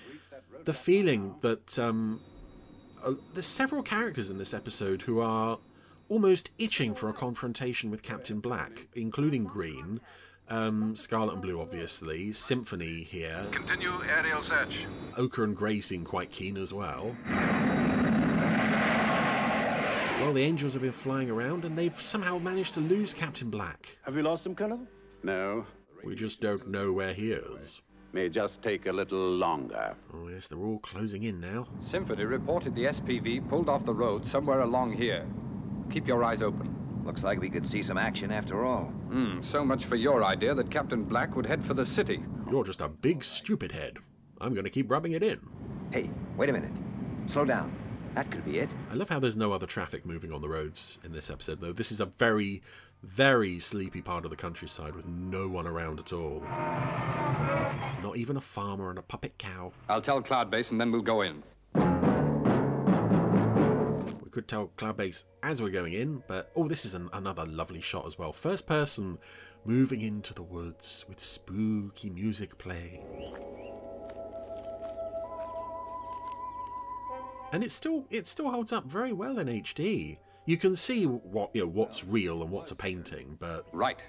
the 0.64 0.72
feeling 0.72 1.34
that 1.40 1.76
um, 1.78 2.20
uh, 3.04 3.14
there's 3.34 3.46
several 3.46 3.82
characters 3.82 4.30
in 4.30 4.38
this 4.38 4.54
episode 4.54 5.02
who 5.02 5.20
are 5.20 5.58
almost 6.08 6.50
itching 6.58 6.94
for 6.94 7.08
a 7.08 7.12
confrontation 7.12 7.90
with 7.90 8.02
Captain 8.02 8.40
Black, 8.40 8.86
including 8.94 9.44
Green, 9.44 10.00
um, 10.48 10.94
Scarlet 10.94 11.34
and 11.34 11.42
Blue, 11.42 11.60
obviously, 11.60 12.32
Symphony 12.32 13.02
here. 13.02 13.46
Continue 13.52 14.02
aerial 14.04 14.42
search. 14.42 14.86
Ochre 15.16 15.44
and 15.44 15.56
Grey 15.56 15.80
seem 15.80 16.04
quite 16.04 16.30
keen 16.30 16.56
as 16.56 16.74
well. 16.74 17.16
Well, 20.20 20.34
the 20.34 20.42
Angels 20.42 20.74
have 20.74 20.82
been 20.82 20.92
flying 20.92 21.30
around 21.30 21.64
and 21.64 21.76
they've 21.76 22.00
somehow 22.00 22.38
managed 22.38 22.74
to 22.74 22.80
lose 22.80 23.12
Captain 23.12 23.50
Black. 23.50 23.98
Have 24.02 24.14
you 24.14 24.22
lost 24.22 24.46
him, 24.46 24.54
Colonel? 24.54 24.80
No. 25.22 25.66
We 26.04 26.14
just 26.14 26.40
don't 26.40 26.68
know 26.68 26.92
where 26.92 27.12
he 27.12 27.32
is. 27.32 27.80
May 28.12 28.28
just 28.28 28.62
take 28.62 28.84
a 28.86 28.92
little 28.92 29.30
longer. 29.36 29.94
Oh, 30.12 30.28
yes, 30.28 30.46
they're 30.46 30.58
all 30.58 30.80
closing 30.80 31.22
in 31.22 31.40
now. 31.40 31.66
Symphony 31.80 32.24
reported 32.24 32.74
the 32.74 32.84
SPV 32.84 33.48
pulled 33.48 33.70
off 33.70 33.86
the 33.86 33.94
road 33.94 34.26
somewhere 34.26 34.60
along 34.60 34.92
here. 34.92 35.26
Keep 35.90 36.06
your 36.06 36.22
eyes 36.22 36.42
open. 36.42 36.76
Looks 37.04 37.22
like 37.22 37.40
we 37.40 37.48
could 37.48 37.66
see 37.66 37.82
some 37.82 37.96
action 37.96 38.30
after 38.30 38.64
all. 38.64 38.84
Hmm, 38.84 39.40
so 39.40 39.64
much 39.64 39.86
for 39.86 39.96
your 39.96 40.22
idea 40.24 40.54
that 40.54 40.70
Captain 40.70 41.04
Black 41.04 41.34
would 41.34 41.46
head 41.46 41.64
for 41.64 41.72
the 41.72 41.86
city. 41.86 42.22
You're 42.50 42.64
just 42.64 42.82
a 42.82 42.88
big 42.88 43.24
stupid 43.24 43.72
head. 43.72 43.96
I'm 44.42 44.52
going 44.52 44.64
to 44.64 44.70
keep 44.70 44.90
rubbing 44.90 45.12
it 45.12 45.22
in. 45.22 45.40
Hey, 45.90 46.10
wait 46.36 46.50
a 46.50 46.52
minute. 46.52 46.72
Slow 47.26 47.46
down. 47.46 47.74
That 48.14 48.30
could 48.30 48.44
be 48.44 48.58
it. 48.58 48.68
I 48.90 48.94
love 48.94 49.08
how 49.08 49.18
there's 49.18 49.36
no 49.38 49.52
other 49.52 49.66
traffic 49.66 50.04
moving 50.04 50.32
on 50.32 50.42
the 50.42 50.48
roads 50.48 50.98
in 51.04 51.12
this 51.12 51.30
episode, 51.30 51.60
though. 51.60 51.72
This 51.72 51.90
is 51.90 52.00
a 52.00 52.06
very, 52.06 52.62
very 53.02 53.58
sleepy 53.58 54.02
part 54.02 54.24
of 54.24 54.30
the 54.30 54.36
countryside 54.36 54.94
with 54.94 55.06
no 55.06 55.48
one 55.48 55.66
around 55.66 55.98
at 55.98 56.12
all. 56.12 56.40
Not 58.02 58.16
even 58.16 58.36
a 58.36 58.40
farmer 58.40 58.90
and 58.90 58.98
a 58.98 59.02
puppet 59.02 59.38
cow. 59.38 59.72
I'll 59.88 60.02
tell 60.02 60.20
Cloudbase 60.22 60.70
and 60.70 60.80
then 60.80 60.92
we'll 60.92 61.00
go 61.00 61.22
in. 61.22 61.42
We 64.22 64.30
could 64.30 64.46
tell 64.46 64.70
Cloudbase 64.76 65.24
as 65.42 65.62
we're 65.62 65.70
going 65.70 65.94
in, 65.94 66.22
but 66.26 66.50
oh, 66.54 66.68
this 66.68 66.84
is 66.84 66.92
an, 66.94 67.08
another 67.14 67.46
lovely 67.46 67.80
shot 67.80 68.06
as 68.06 68.18
well. 68.18 68.32
First 68.32 68.66
person 68.66 69.18
moving 69.64 70.02
into 70.02 70.34
the 70.34 70.42
woods 70.42 71.06
with 71.08 71.18
spooky 71.18 72.10
music 72.10 72.58
playing. 72.58 73.04
And 77.52 77.62
it 77.62 77.70
still 77.70 78.06
it 78.10 78.26
still 78.26 78.50
holds 78.50 78.72
up 78.72 78.86
very 78.86 79.12
well 79.12 79.38
in 79.38 79.46
HD. 79.46 80.18
You 80.46 80.56
can 80.56 80.74
see 80.74 81.04
what 81.04 81.54
you 81.54 81.62
know 81.62 81.68
what's 81.68 82.04
real 82.04 82.42
and 82.42 82.50
what's 82.50 82.70
a 82.70 82.76
painting, 82.76 83.36
but 83.38 83.66
right. 83.72 84.02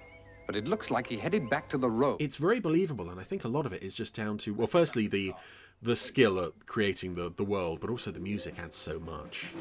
But 0.48 0.56
it 0.56 0.68
looks 0.68 0.90
like 0.92 1.08
he 1.08 1.18
headed 1.18 1.50
back 1.50 1.70
to 1.70 1.78
the 1.78 1.90
road. 1.90 2.22
It's 2.22 2.38
very 2.38 2.60
believable, 2.60 3.10
and 3.10 3.20
I 3.20 3.24
think 3.24 3.44
a 3.44 3.48
lot 3.48 3.66
of 3.66 3.74
it 3.74 3.84
is 3.84 3.96
just 3.96 4.16
down 4.16 4.38
to 4.40 4.54
well, 4.54 4.68
firstly 4.68 5.08
the 5.08 5.34
the 5.82 5.96
skill 5.96 6.40
at 6.40 6.66
creating 6.66 7.16
the 7.16 7.32
the 7.36 7.44
world, 7.44 7.82
but 7.82 7.90
also 7.90 8.12
the 8.12 8.20
music 8.20 8.60
adds 8.60 8.76
so 8.76 9.00
much. 9.00 9.54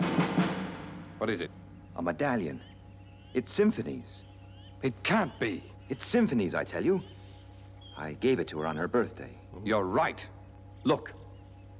What 1.18 1.28
is 1.28 1.40
it? 1.40 1.50
A 1.96 2.02
medallion. 2.02 2.60
It's 3.34 3.52
Symphony's. 3.52 4.22
It 4.82 4.94
can't 5.02 5.38
be. 5.38 5.62
It's 5.88 6.04
Symphony's, 6.06 6.54
I 6.54 6.64
tell 6.64 6.84
you. 6.84 7.00
I 7.96 8.14
gave 8.14 8.40
it 8.40 8.48
to 8.48 8.58
her 8.60 8.66
on 8.66 8.76
her 8.76 8.88
birthday. 8.88 9.30
You're 9.64 9.84
right. 9.84 10.26
Look, 10.84 11.12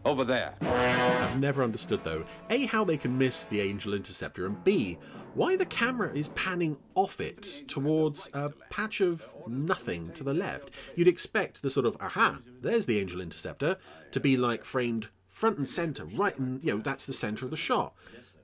over 0.04 0.24
there. 0.24 0.54
I've 0.60 1.38
never 1.38 1.62
understood, 1.62 2.02
though, 2.04 2.24
A, 2.50 2.66
how 2.66 2.84
they 2.84 2.96
can 2.96 3.16
miss 3.16 3.44
the 3.44 3.60
Angel 3.60 3.94
Interceptor, 3.94 4.46
and 4.46 4.62
B, 4.64 4.98
why 5.34 5.56
the 5.56 5.66
camera 5.66 6.12
is 6.12 6.28
panning 6.28 6.76
off 6.94 7.20
it 7.20 7.62
towards 7.66 8.28
a 8.34 8.50
patch 8.70 9.00
of 9.00 9.34
nothing 9.46 10.12
to 10.12 10.24
the 10.24 10.34
left. 10.34 10.70
You'd 10.94 11.08
expect 11.08 11.62
the 11.62 11.70
sort 11.70 11.86
of, 11.86 11.96
aha, 12.00 12.40
there's 12.60 12.86
the 12.86 12.98
Angel 12.98 13.20
Interceptor, 13.20 13.78
to 14.10 14.20
be 14.20 14.36
like 14.36 14.64
framed 14.64 15.08
front 15.28 15.56
and 15.56 15.68
centre, 15.68 16.04
right 16.04 16.38
in, 16.38 16.60
you 16.62 16.74
know, 16.74 16.82
that's 16.82 17.06
the 17.06 17.12
centre 17.12 17.44
of 17.44 17.50
the 17.50 17.56
shot. 17.56 17.94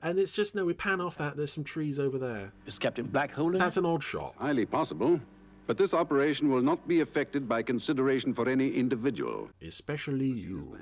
And 0.01 0.17
it's 0.17 0.31
just, 0.31 0.55
no, 0.55 0.65
we 0.65 0.73
pan 0.73 1.01
off 1.01 1.17
that, 1.17 1.35
there's 1.35 1.53
some 1.53 1.63
trees 1.63 1.99
over 1.99 2.17
there. 2.17 2.51
Is 2.65 2.79
Captain 2.79 3.05
Black 3.05 3.31
holding? 3.31 3.59
That's 3.59 3.77
an 3.77 3.85
odd 3.85 4.01
shot. 4.01 4.33
Highly 4.37 4.65
possible. 4.65 5.19
But 5.67 5.77
this 5.77 5.93
operation 5.93 6.49
will 6.49 6.63
not 6.63 6.87
be 6.87 7.01
affected 7.01 7.47
by 7.47 7.61
consideration 7.61 8.33
for 8.33 8.49
any 8.49 8.71
individual. 8.71 9.49
Especially 9.61 10.25
you. 10.25 10.79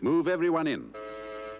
Move 0.00 0.28
everyone 0.28 0.66
in. 0.66 0.94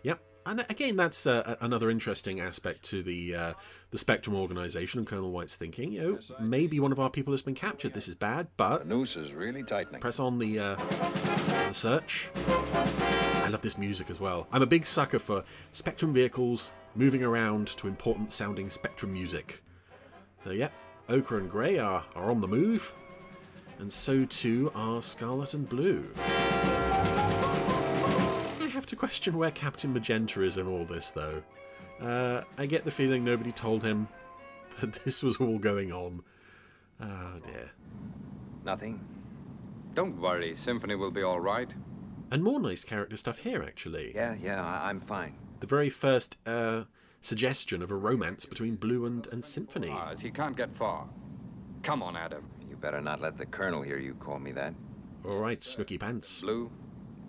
Yep. 0.03 0.21
And 0.47 0.65
again, 0.71 0.97
that's 0.97 1.27
uh, 1.27 1.57
another 1.61 1.91
interesting 1.91 2.41
aspect 2.41 2.83
to 2.85 3.03
the 3.03 3.35
uh, 3.35 3.53
the 3.91 3.99
Spectrum 3.99 4.35
organization 4.35 4.99
and 4.99 5.07
Colonel 5.07 5.31
White's 5.31 5.57
thinking. 5.57 5.93
You 5.93 6.01
know, 6.01 6.37
maybe 6.41 6.81
one 6.81 6.93
of 6.93 6.99
our 6.99 7.11
people 7.11 7.33
has 7.33 7.43
been 7.43 7.55
captured. 7.55 7.93
This 7.93 8.09
is 8.09 8.15
bad, 8.15 8.49
but 8.57 8.79
the 8.79 8.95
noose 8.95 9.17
is 9.17 9.33
really 9.33 9.63
tightening. 9.63 10.01
Press 10.01 10.19
on 10.19 10.39
the 10.39 10.59
uh, 10.59 10.77
the 10.77 11.73
search. 11.73 12.31
I 12.37 13.49
love 13.51 13.63
this 13.63 13.77
music 13.77 14.09
as 14.09 14.21
well. 14.21 14.47
I'm 14.53 14.63
a 14.63 14.67
big 14.67 14.87
sucker 14.87 15.19
for 15.19 15.45
Spectrum 15.73 16.15
vehicles 16.15 16.73
moving 16.95 17.23
around 17.23 17.69
to 17.77 17.89
important 17.89 18.33
sounding 18.33 18.71
Spectrum 18.71 19.13
music. 19.13 19.63
So 20.45 20.51
yeah, 20.51 20.71
Ochre 21.09 21.39
and 21.39 21.51
Grey 21.51 21.79
are, 21.79 22.05
are 22.17 22.31
on 22.31 22.41
the 22.41 22.49
move, 22.49 22.95
and 23.79 23.93
so 23.93 24.25
too 24.25 24.73
are 24.75 25.03
Scarlet 25.03 25.53
and 25.53 25.69
Blue 25.69 26.09
have 28.81 28.87
to 28.87 28.97
question 28.97 29.37
where 29.37 29.51
Captain 29.51 29.93
Magenta 29.93 30.41
is 30.41 30.57
in 30.57 30.67
all 30.67 30.87
this, 30.87 31.11
though. 31.11 31.43
Uh, 32.01 32.45
I 32.57 32.65
get 32.65 32.87
the 32.87 32.91
feeling 32.91 33.23
nobody 33.23 33.53
told 33.53 33.83
him 33.83 34.09
that 34.81 34.95
this 35.05 35.23
was 35.23 35.37
all 35.37 35.59
going 35.59 35.93
on. 35.93 36.23
Oh 36.99 37.39
dear. 37.45 37.71
Nothing. 38.65 38.99
Don't 39.93 40.19
worry, 40.19 40.57
Symphony 40.57 40.95
will 40.95 41.11
be 41.11 41.23
all 41.23 41.41
right. 41.41 41.75
And 42.31 42.43
more 42.43 42.59
nice 42.59 42.83
character 42.83 43.19
stuff 43.19 43.41
here, 43.41 43.63
actually. 43.63 44.13
Yeah, 44.15 44.35
yeah, 44.41 44.65
I- 44.65 44.89
am 44.89 45.01
fine. 45.01 45.35
The 45.59 45.67
very 45.67 45.91
first 45.91 46.39
uh, 46.47 46.85
suggestion 47.21 47.83
of 47.83 47.91
a 47.91 47.97
romance 47.97 48.47
between 48.47 48.77
Blue 48.77 49.05
and, 49.05 49.27
and 49.27 49.45
Symphony. 49.45 49.89
Mars, 49.89 50.21
he 50.21 50.31
can't 50.31 50.57
get 50.57 50.75
far. 50.75 51.07
Come 51.83 52.03
on, 52.03 52.17
Adam. 52.17 52.49
You 52.71 52.77
better 52.77 53.03
not 53.03 53.21
let 53.21 53.37
the 53.37 53.45
Colonel 53.45 53.83
hear 53.83 53.99
you 53.99 54.15
call 54.15 54.39
me 54.39 54.53
that. 54.53 54.73
All 55.27 55.39
right, 55.39 55.63
Snooky 55.63 55.99
Pants. 55.99 56.41
Blue, 56.41 56.71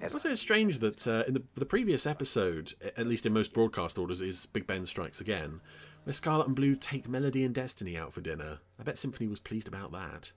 it's 0.01 0.13
also 0.13 0.33
strange 0.35 0.79
that 0.79 1.07
uh, 1.07 1.23
in 1.27 1.33
the, 1.33 1.43
the, 1.55 1.65
previous 1.65 2.05
episode, 2.05 2.73
at 2.97 3.07
least 3.07 3.25
in 3.25 3.33
most 3.33 3.53
broadcast 3.53 3.97
orders, 3.97 4.21
is 4.21 4.45
Big 4.47 4.65
Ben 4.65 4.85
Strikes 4.85 5.21
Again, 5.21 5.61
where 6.03 6.13
Scarlet 6.13 6.47
and 6.47 6.55
Blue 6.55 6.75
take 6.75 7.07
Melody 7.07 7.43
and 7.43 7.53
Destiny 7.53 7.97
out 7.97 8.13
for 8.13 8.21
dinner. 8.21 8.59
I 8.79 8.83
bet 8.83 8.97
Symphony 8.97 9.27
was 9.27 9.39
pleased 9.39 9.67
about 9.67 9.91
that. 9.91 10.31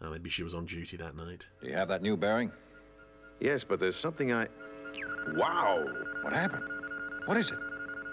Oh, 0.00 0.10
maybe 0.10 0.30
she 0.30 0.42
was 0.42 0.54
on 0.54 0.66
duty 0.66 0.96
that 0.96 1.16
night. 1.16 1.48
Do 1.60 1.68
you 1.68 1.74
have 1.74 1.88
that 1.88 2.02
new 2.02 2.16
bearing? 2.16 2.52
Yes, 3.40 3.64
but 3.64 3.80
there's 3.80 3.96
something 3.96 4.32
I... 4.32 4.46
Wow! 5.34 5.84
What 6.22 6.32
happened? 6.32 6.64
What 7.26 7.36
is 7.36 7.50
it? 7.50 7.58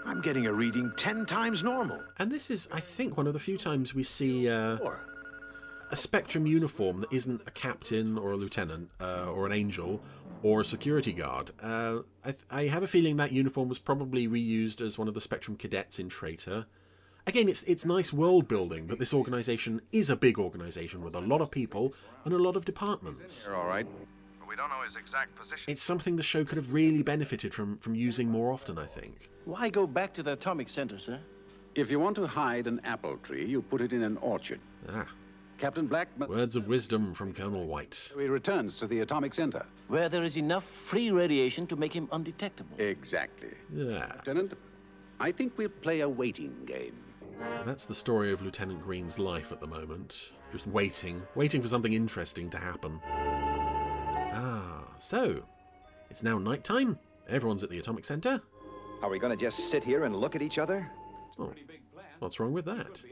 I'm 0.04 0.20
getting 0.20 0.46
a 0.46 0.52
reading 0.52 0.92
ten 0.96 1.26
times 1.26 1.62
normal. 1.62 2.00
And 2.18 2.30
this 2.30 2.50
is, 2.50 2.68
I 2.72 2.80
think, 2.80 3.16
one 3.16 3.26
of 3.26 3.32
the 3.32 3.38
few 3.38 3.58
times 3.58 3.94
we 3.94 4.04
see 4.04 4.48
uh, 4.48 4.78
a 5.90 5.96
Spectrum 5.96 6.46
uniform 6.46 7.00
that 7.00 7.12
isn't 7.12 7.42
a 7.46 7.50
captain 7.50 8.18
or 8.18 8.32
a 8.32 8.36
lieutenant 8.36 8.90
uh, 9.00 9.30
or 9.30 9.46
an 9.46 9.52
angel 9.52 10.00
or 10.42 10.60
a 10.60 10.64
security 10.64 11.12
guard. 11.12 11.50
Uh, 11.62 12.00
I, 12.24 12.34
I, 12.50 12.66
have 12.66 12.82
a 12.82 12.86
feeling 12.86 13.16
that 13.16 13.32
uniform 13.32 13.68
was 13.68 13.78
probably 13.78 14.28
reused 14.28 14.80
as 14.84 14.98
one 14.98 15.08
of 15.08 15.14
the 15.14 15.20
Spectrum 15.20 15.56
cadets 15.56 15.98
in 15.98 16.08
Traitor. 16.08 16.66
Again, 17.26 17.48
it's 17.48 17.64
it's 17.64 17.84
nice 17.84 18.12
world 18.12 18.46
building 18.46 18.86
that 18.86 19.00
this 19.00 19.12
organisation 19.12 19.80
is 19.90 20.10
a 20.10 20.16
big 20.16 20.38
organisation 20.38 21.02
with 21.02 21.16
a 21.16 21.20
lot 21.20 21.40
of 21.40 21.50
people 21.50 21.92
and 22.24 22.32
a 22.32 22.38
lot 22.38 22.56
of 22.56 22.64
departments. 22.64 23.46
You're 23.48 23.56
all 23.56 23.66
right. 23.66 23.86
We 24.48 24.54
don't 24.54 24.70
know 24.70 24.82
his 24.84 24.94
exact 24.94 25.34
position. 25.34 25.64
It's 25.66 25.82
something 25.82 26.14
the 26.14 26.22
show 26.22 26.44
could 26.44 26.56
have 26.56 26.72
really 26.72 27.02
benefited 27.02 27.52
from 27.52 27.78
from 27.78 27.96
using 27.96 28.30
more 28.30 28.52
often, 28.52 28.78
I 28.78 28.86
think. 28.86 29.28
Why 29.44 29.68
go 29.70 29.86
back 29.86 30.14
to 30.14 30.22
the 30.22 30.32
atomic 30.32 30.68
center, 30.68 30.98
sir? 30.98 31.18
If 31.74 31.90
you 31.90 31.98
want 31.98 32.16
to 32.16 32.26
hide 32.26 32.68
an 32.68 32.80
apple 32.84 33.16
tree, 33.18 33.44
you 33.44 33.60
put 33.60 33.80
it 33.80 33.92
in 33.92 34.02
an 34.02 34.16
orchard. 34.18 34.60
Ah. 34.88 35.06
Captain 35.58 35.86
Black. 35.86 36.08
Words 36.18 36.56
of 36.56 36.68
wisdom 36.68 37.14
from 37.14 37.32
Colonel 37.32 37.66
White. 37.66 38.12
He 38.16 38.26
returns 38.26 38.76
to 38.76 38.86
the 38.86 39.00
atomic 39.00 39.32
center. 39.32 39.64
Where 39.88 40.08
there 40.08 40.22
is 40.22 40.36
enough 40.36 40.64
free 40.64 41.10
radiation 41.10 41.66
to 41.68 41.76
make 41.76 41.92
him 41.92 42.08
undetectable. 42.12 42.78
Exactly. 42.78 43.54
Yeah. 43.74 44.12
Lieutenant, 44.16 44.54
I 45.18 45.32
think 45.32 45.56
we'll 45.56 45.68
play 45.68 46.00
a 46.00 46.08
waiting 46.08 46.54
game. 46.66 46.94
That's 47.64 47.84
the 47.84 47.94
story 47.94 48.32
of 48.32 48.42
Lieutenant 48.42 48.82
Green's 48.82 49.18
life 49.18 49.52
at 49.52 49.60
the 49.60 49.66
moment. 49.66 50.32
Just 50.52 50.66
waiting, 50.66 51.22
waiting 51.34 51.60
for 51.60 51.68
something 51.68 51.92
interesting 51.92 52.48
to 52.50 52.58
happen. 52.58 53.00
Ah, 53.06 54.94
so 54.98 55.42
it's 56.10 56.22
now 56.22 56.38
night 56.38 56.64
time. 56.64 56.98
Everyone's 57.28 57.64
at 57.64 57.70
the 57.70 57.78
atomic 57.78 58.04
center. 58.04 58.40
Are 59.02 59.10
we 59.10 59.18
going 59.18 59.36
to 59.36 59.42
just 59.42 59.70
sit 59.70 59.84
here 59.84 60.04
and 60.04 60.16
look 60.16 60.34
at 60.36 60.42
each 60.42 60.58
other? 60.58 60.90
Oh, 61.38 61.52
what's 62.20 62.40
wrong 62.40 62.52
with 62.52 62.64
that? 62.66 63.02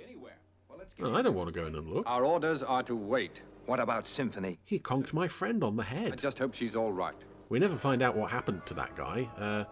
Oh, 1.03 1.14
I 1.14 1.23
don't 1.23 1.35
want 1.35 1.53
to 1.53 1.59
go 1.61 1.66
in 1.66 1.75
and 1.75 1.88
look. 1.88 2.05
Our 2.09 2.25
orders 2.25 2.62
are 2.62 2.83
to 2.85 2.94
wait. 2.97 3.40
What 3.66 3.81
about 3.81 4.07
Symphony? 4.07 4.59
He 4.64 4.79
conked 4.79 5.12
my 5.14 5.27
friend 5.29 5.64
on 5.64 5.77
the 5.77 5.83
head. 5.83 6.12
I 6.12 6.16
just 6.16 6.38
hope 6.38 6.55
she's 6.55 6.77
all 6.77 6.92
right. 6.92 7.14
We 7.49 7.59
never 7.59 7.75
find 7.77 8.03
out 8.03 8.16
what 8.16 8.31
happened 8.31 8.64
to 8.66 8.75
that 8.75 8.94
guy. 8.97 9.29
Uh, 9.38 9.64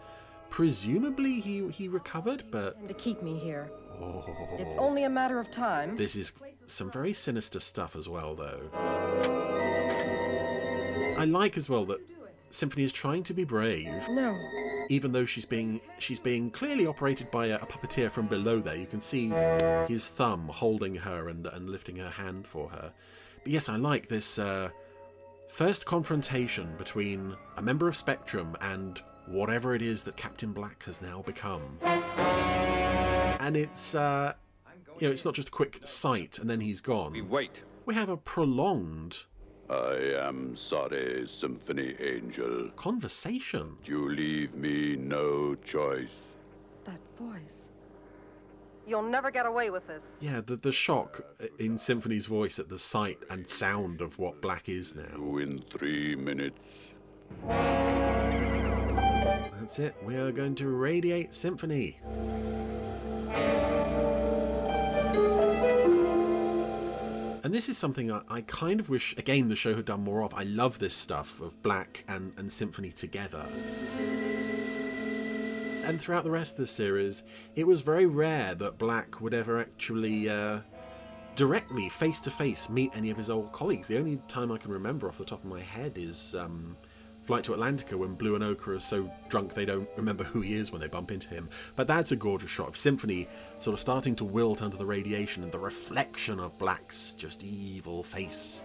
presumably 0.51 1.41
he 1.41 1.69
he 1.69 1.89
recovered, 1.89 2.45
but 2.51 2.77
And 2.77 2.89
to 2.89 2.95
keep 2.95 3.23
me 3.23 3.39
here. 3.39 3.71
oh, 4.01 4.25
It's 4.59 4.79
only 4.79 5.05
a 5.05 5.11
matter 5.11 5.39
of 5.39 5.51
time. 5.51 5.97
this 5.97 6.17
is 6.17 6.33
some 6.67 6.91
very 6.91 7.13
sinister 7.13 7.61
stuff 7.61 7.97
as 7.97 8.09
well, 8.09 8.35
though. 8.35 8.71
I 11.19 11.25
like 11.25 11.57
as 11.57 11.69
well 11.69 11.85
that 11.87 12.01
Symphony 12.51 12.85
is 12.85 12.93
trying 12.93 13.23
to 13.25 13.35
be 13.35 13.45
brave, 13.45 14.09
No. 14.09 14.37
Even 14.89 15.13
though 15.13 15.27
she's 15.27 15.47
being 15.47 15.81
she's 15.99 16.21
being 16.21 16.51
clearly 16.51 16.87
operated 16.87 17.31
by 17.31 17.47
a, 17.47 17.57
a 17.57 17.67
puppeteer 17.67 18.11
from 18.11 18.27
below. 18.27 18.61
There, 18.61 18.77
you 18.77 18.87
can 18.87 19.01
see 19.01 19.29
his 19.89 20.09
thumb 20.09 20.49
holding 20.49 20.95
her 20.95 21.29
and 21.29 21.47
and 21.47 21.69
lifting 21.71 21.97
her 21.97 22.11
hand 22.11 22.47
for 22.47 22.69
her. 22.71 22.93
But 23.43 23.53
yes, 23.53 23.69
I 23.69 23.77
like 23.77 24.09
this 24.09 24.39
uh, 24.39 24.71
first 25.49 25.85
confrontation 25.87 26.75
between 26.79 27.37
a 27.57 27.63
member 27.63 27.89
of 27.89 27.97
Spectrum 27.97 28.57
and 28.61 29.01
whatever 29.27 29.75
it 29.75 29.83
is 29.83 30.05
that 30.05 30.17
Captain 30.17 30.53
Black 30.53 30.85
has 30.85 31.03
now 31.03 31.23
become. 31.23 31.79
And 31.83 33.57
it's 33.57 33.95
uh, 33.95 34.35
you 34.99 35.09
know 35.09 35.13
it's 35.13 35.25
not 35.25 35.35
just 35.35 35.49
a 35.49 35.53
quick 35.53 35.81
sight 35.85 36.39
and 36.39 36.49
then 36.49 36.61
he's 36.61 36.81
gone. 36.81 37.13
We 37.13 37.23
wait. 37.23 37.63
We 37.85 37.95
have 37.95 38.09
a 38.09 38.17
prolonged 38.17 39.25
I 39.73 40.29
am 40.29 40.55
sorry, 40.55 41.27
Symphony 41.27 41.95
Angel. 41.99 42.69
conversation. 42.77 43.77
You 43.85 44.11
leave 44.11 44.55
me 44.55 44.97
no 44.97 45.55
choice. 45.65 46.15
That 46.85 47.01
voice. 47.19 47.71
You'll 48.87 49.03
never 49.03 49.31
get 49.31 49.47
away 49.47 49.71
with 49.71 49.87
this. 49.87 50.03
Yeah, 50.21 50.41
the 50.45 50.57
the 50.57 50.73
shock 50.73 51.23
in 51.59 51.79
Symphony's 51.79 52.27
voice 52.27 52.59
at 52.59 52.69
the 52.69 52.79
sight 52.79 53.19
and 53.31 53.49
sound 53.49 54.01
of 54.01 54.19
what 54.19 54.43
Black 54.43 54.69
is 54.69 54.95
now. 54.95 55.37
In 55.39 55.63
three 55.73 56.17
minutes. 56.17 56.59
That's 59.63 59.79
it. 59.79 59.95
We 60.05 60.17
are 60.17 60.33
going 60.33 60.57
to 60.57 60.69
radiate 60.69 61.33
Symphony. 61.33 61.99
And 67.53 67.57
this 67.59 67.69
is 67.69 67.77
something 67.77 68.11
I, 68.11 68.23
I 68.31 68.41
kind 68.41 68.81
of 68.81 68.89
wish, 68.89 69.15
again, 69.19 69.51
the 69.51 69.57
show 69.57 69.75
had 69.75 69.85
done 69.85 70.03
more 70.03 70.23
of. 70.23 70.33
I 70.33 70.45
love 70.45 70.79
this 70.79 70.95
stuff 70.95 71.39
of 71.43 71.63
Black 71.63 72.03
and, 72.09 72.33
and 72.39 72.51
Symphony 72.51 72.91
together. 72.93 73.45
And 75.83 76.01
throughout 76.01 76.25
the 76.25 76.31
rest 76.31 76.55
of 76.55 76.61
the 76.61 76.67
series, 76.67 77.25
it 77.55 77.67
was 77.67 77.83
very 77.83 78.07
rare 78.07 78.55
that 78.55 78.79
Black 78.79 79.21
would 79.21 79.35
ever 79.35 79.61
actually 79.61 80.31
uh, 80.31 80.61
directly, 81.37 81.91
face 81.91 82.23
to 82.23 82.31
face, 82.31 82.71
meet 82.71 82.91
any 82.97 83.11
of 83.11 83.19
his 83.19 83.29
old 83.29 83.53
colleagues. 83.53 83.87
The 83.87 83.99
only 83.99 84.19
time 84.29 84.51
I 84.51 84.57
can 84.57 84.73
remember 84.73 85.07
off 85.07 85.19
the 85.19 85.25
top 85.27 85.45
of 85.45 85.51
my 85.51 85.61
head 85.61 85.99
is 85.99 86.35
um, 86.35 86.75
Flight 87.23 87.45
to 87.45 87.53
Atlantica 87.53 87.95
when 87.95 88.15
Blue 88.15 88.35
and 88.35 88.43
Ochre 88.43 88.75
are 88.75 88.81
so 88.81 89.11
drunk 89.29 89.55
they 89.55 89.65
don't 89.65 89.89
remember 89.97 90.25
who 90.25 90.41
he 90.41 90.55
is 90.55 90.73
when 90.73 90.81
they 90.81 90.89
bump 90.89 91.13
into 91.13 91.29
him. 91.29 91.49
But 91.77 91.87
that's 91.87 92.11
a 92.11 92.17
gorgeous 92.17 92.51
shot 92.51 92.69
of 92.69 92.77
Symphony 92.77 93.29
sort 93.59 93.75
of 93.75 93.81
starting 93.81 94.17
to 94.17 94.25
wilt 94.25 94.61
under 94.61 94.77
the 94.77 94.87
radiation 94.87 95.45
and 95.45 95.53
the 95.53 95.59
reflection 95.59 96.41
of 96.41 96.59
Black's 96.59 97.13
just 97.13 97.45
evil 97.45 98.03
face. 98.03 98.65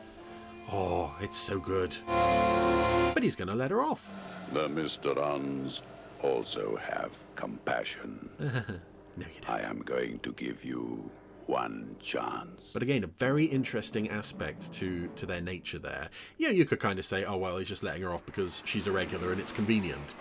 Oh, 0.71 1.15
it's 1.21 1.37
so 1.37 1.59
good. 1.59 1.95
But 2.07 3.21
he's 3.21 3.35
going 3.35 3.47
to 3.47 3.55
let 3.55 3.71
her 3.71 3.81
off. 3.81 4.11
The 4.53 4.67
Mysterons 4.67 5.81
also 6.21 6.77
have 6.77 7.11
compassion. 7.35 8.29
no, 8.39 8.55
you 9.17 9.25
don't. 9.41 9.49
I 9.49 9.61
am 9.61 9.79
going 9.79 10.19
to 10.19 10.33
give 10.33 10.65
you 10.65 11.09
one 11.47 11.95
chance. 11.99 12.71
But 12.73 12.83
again, 12.83 13.03
a 13.03 13.07
very 13.07 13.45
interesting 13.45 14.09
aspect 14.09 14.71
to 14.73 15.07
to 15.15 15.25
their 15.25 15.41
nature 15.41 15.79
there. 15.79 16.09
Yeah, 16.37 16.49
you 16.49 16.65
could 16.65 16.79
kind 16.79 16.99
of 16.99 17.05
say, 17.05 17.25
oh 17.25 17.37
well, 17.37 17.57
he's 17.57 17.67
just 17.67 17.83
letting 17.83 18.03
her 18.03 18.13
off 18.13 18.25
because 18.25 18.61
she's 18.65 18.87
a 18.87 18.91
regular 18.91 19.31
and 19.31 19.39
it's 19.39 19.51
convenient. 19.51 20.15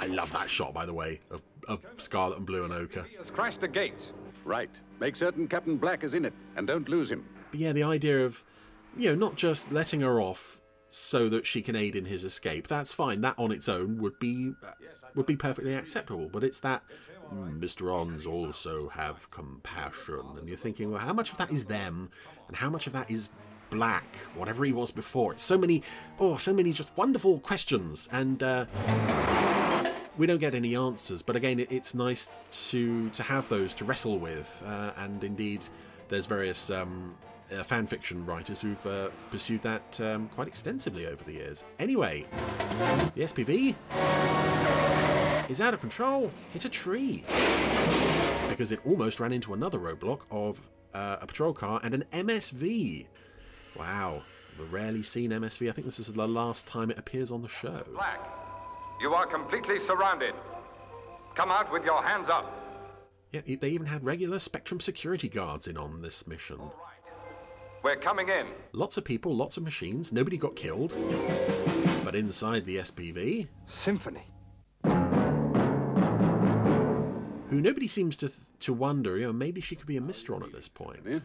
I 0.00 0.06
love 0.08 0.32
that 0.32 0.50
shot, 0.50 0.74
by 0.74 0.86
the 0.86 0.94
way, 0.94 1.20
of, 1.30 1.42
of 1.68 1.84
Scarlet 1.96 2.38
and 2.38 2.46
Blue 2.46 2.64
and 2.64 2.72
Ochre. 2.72 3.06
Has 3.18 3.30
crashed 3.30 3.60
the 3.60 3.68
gates. 3.68 4.12
Right. 4.44 4.70
Make 5.00 5.16
certain 5.16 5.48
Captain 5.48 5.76
Black 5.76 6.04
is 6.04 6.14
in 6.14 6.24
it, 6.24 6.34
and 6.56 6.66
don't 6.66 6.88
lose 6.88 7.10
him. 7.10 7.24
But 7.50 7.60
yeah, 7.60 7.72
the 7.72 7.84
idea 7.84 8.24
of, 8.24 8.44
you 8.96 9.08
know, 9.08 9.14
not 9.14 9.36
just 9.36 9.72
letting 9.72 10.00
her 10.00 10.20
off 10.20 10.60
so 10.88 11.28
that 11.28 11.46
she 11.46 11.62
can 11.62 11.74
aid 11.74 11.96
in 11.96 12.04
his 12.04 12.24
escape. 12.24 12.68
That's 12.68 12.92
fine. 12.92 13.20
That 13.22 13.34
on 13.38 13.50
its 13.50 13.68
own 13.68 13.98
would 13.98 14.18
be 14.18 14.52
uh, 14.62 14.72
would 15.14 15.26
be 15.26 15.36
perfectly 15.36 15.74
acceptable. 15.74 16.28
But 16.30 16.44
it's 16.44 16.60
that 16.60 16.82
Mysterons 17.34 18.26
also 18.26 18.88
have 18.90 19.30
compassion, 19.30 20.22
and 20.38 20.48
you're 20.48 20.56
thinking, 20.56 20.90
well, 20.90 21.00
how 21.00 21.12
much 21.12 21.32
of 21.32 21.38
that 21.38 21.50
is 21.50 21.66
them, 21.66 22.10
and 22.48 22.56
how 22.56 22.70
much 22.70 22.86
of 22.86 22.92
that 22.92 23.10
is 23.10 23.28
Black, 23.70 24.16
whatever 24.34 24.64
he 24.64 24.72
was 24.72 24.90
before? 24.90 25.32
It's 25.32 25.42
so 25.42 25.58
many, 25.58 25.82
oh, 26.20 26.36
so 26.36 26.52
many 26.52 26.72
just 26.72 26.96
wonderful 26.96 27.40
questions, 27.40 28.08
and. 28.12 28.42
Uh, 28.42 28.66
we 30.16 30.26
don't 30.26 30.38
get 30.38 30.54
any 30.54 30.76
answers, 30.76 31.22
but 31.22 31.34
again, 31.34 31.66
it's 31.70 31.92
nice 31.92 32.32
to 32.70 33.10
to 33.10 33.22
have 33.24 33.48
those 33.48 33.74
to 33.74 33.84
wrestle 33.84 34.18
with, 34.18 34.62
uh, 34.64 34.92
and 34.98 35.24
indeed, 35.24 35.60
there's 36.08 36.26
various 36.26 36.70
um, 36.70 37.16
uh, 37.52 37.62
fan 37.62 37.86
fiction 37.86 38.24
writers 38.24 38.60
who've 38.60 38.86
uh, 38.86 39.08
pursued 39.30 39.62
that 39.62 40.00
um, 40.00 40.28
quite 40.28 40.48
extensively 40.48 41.06
over 41.06 41.22
the 41.24 41.32
years. 41.32 41.64
Anyway, 41.78 42.24
the 43.14 43.22
SPV 43.22 43.74
is 45.48 45.60
out 45.60 45.74
of 45.74 45.80
control, 45.80 46.30
hit 46.52 46.64
a 46.64 46.68
tree, 46.68 47.24
because 48.48 48.72
it 48.72 48.80
almost 48.84 49.20
ran 49.20 49.32
into 49.32 49.54
another 49.54 49.78
roadblock 49.78 50.22
of 50.30 50.60
uh, 50.94 51.16
a 51.20 51.26
patrol 51.26 51.52
car 51.52 51.80
and 51.82 51.94
an 51.94 52.04
MSV. 52.12 53.06
Wow, 53.76 54.22
the 54.56 54.64
rarely 54.64 55.02
seen 55.02 55.30
MSV. 55.30 55.68
I 55.68 55.72
think 55.72 55.86
this 55.86 55.98
is 55.98 56.06
the 56.12 56.28
last 56.28 56.66
time 56.66 56.90
it 56.90 56.98
appears 56.98 57.30
on 57.30 57.42
the 57.42 57.48
show. 57.48 57.82
Black, 57.92 58.20
you 59.00 59.12
are 59.12 59.26
completely 59.26 59.78
surrounded. 59.80 60.34
Come 61.34 61.50
out 61.50 61.72
with 61.72 61.84
your 61.84 62.02
hands 62.02 62.28
up. 62.28 62.50
Yeah, 63.32 63.40
they 63.60 63.70
even 63.70 63.86
had 63.86 64.04
regular 64.04 64.38
Spectrum 64.38 64.78
security 64.78 65.28
guards 65.28 65.66
in 65.66 65.76
on 65.76 66.02
this 66.02 66.26
mission. 66.28 66.60
We're 67.82 67.96
coming 67.96 68.28
in. 68.28 68.46
Lots 68.72 68.96
of 68.96 69.04
people, 69.04 69.34
lots 69.36 69.56
of 69.56 69.64
machines, 69.64 70.12
nobody 70.12 70.38
got 70.38 70.56
killed. 70.56 70.94
But 72.04 72.14
inside 72.14 72.64
the 72.64 72.76
SPV. 72.76 73.48
Symphony. 73.66 74.22
Who 77.54 77.60
nobody 77.60 77.86
seems 77.86 78.16
to 78.16 78.32
to 78.60 78.72
wonder, 78.72 79.16
you 79.16 79.26
know, 79.26 79.32
maybe 79.32 79.60
she 79.60 79.76
could 79.76 79.86
be 79.86 79.96
a 79.96 80.00
Mysteron 80.00 80.42
at 80.42 80.50
this 80.50 80.68
point. 80.68 81.22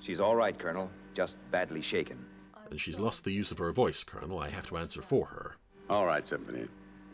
She's 0.00 0.20
all 0.20 0.36
right, 0.36 0.58
Colonel. 0.58 0.90
Just 1.14 1.38
badly 1.50 1.80
shaken. 1.80 2.22
And 2.70 2.78
she's 2.78 3.00
lost 3.00 3.24
the 3.24 3.32
use 3.32 3.50
of 3.50 3.56
her 3.56 3.72
voice, 3.72 4.04
Colonel. 4.04 4.38
I 4.38 4.50
have 4.50 4.66
to 4.66 4.76
answer 4.76 5.00
for 5.00 5.24
her. 5.24 5.56
All 5.88 6.04
right, 6.04 6.28
Symphony. 6.28 6.68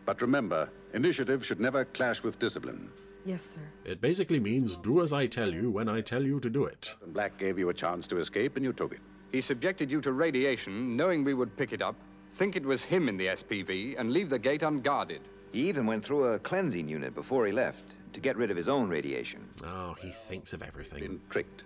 But 0.05 0.21
remember, 0.21 0.69
initiative 0.95 1.47
should 1.47 1.61
never 1.61 1.85
clash 1.85 2.25
with 2.25 2.41
discipline. 2.41 2.91
Yes, 3.25 3.43
sir. 3.43 3.61
It 3.85 4.01
basically 4.01 4.41
means 4.41 4.77
do 4.79 5.01
as 5.01 5.13
I 5.13 5.29
tell 5.29 5.53
you 5.53 5.71
when 5.71 5.89
I 5.89 6.01
tell 6.01 6.25
you 6.25 6.41
to 6.41 6.51
do 6.51 6.65
it. 6.65 6.89
Captain 6.91 7.13
Black 7.13 7.39
gave 7.39 7.61
you 7.61 7.69
a 7.69 7.75
chance 7.75 8.09
to 8.09 8.19
escape, 8.19 8.57
and 8.57 8.65
you 8.65 8.73
took 8.73 8.93
it. 8.93 9.01
He 9.31 9.41
subjected 9.43 9.93
you 9.93 10.01
to 10.01 10.11
radiation, 10.11 10.97
knowing 10.97 11.23
we 11.23 11.35
would 11.35 11.57
pick 11.57 11.73
it 11.73 11.83
up, 11.83 11.95
think 12.35 12.57
it 12.57 12.67
was 12.67 12.83
him 12.83 13.09
in 13.09 13.17
the 13.17 13.27
SPV, 13.27 13.95
and 13.97 14.13
leave 14.13 14.29
the 14.29 14.41
gate 14.41 14.65
unguarded. 14.65 15.21
He 15.53 15.69
even 15.69 15.87
went 15.87 16.05
through 16.05 16.25
a 16.25 16.41
cleansing 16.41 16.89
unit 16.89 17.15
before 17.15 17.47
he 17.47 17.53
left 17.53 17.96
to 18.13 18.21
get 18.21 18.37
rid 18.37 18.51
of 18.51 18.57
his 18.57 18.69
own 18.69 18.89
radiation. 18.89 19.49
Oh, 19.65 19.95
he 20.01 20.11
thinks 20.11 20.53
of 20.53 20.63
everything. 20.63 21.01
Been 21.01 21.21
tricked. 21.31 21.65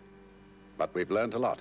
But 0.79 0.95
we've 0.95 1.11
learned 1.11 1.35
a 1.35 1.39
lot. 1.39 1.61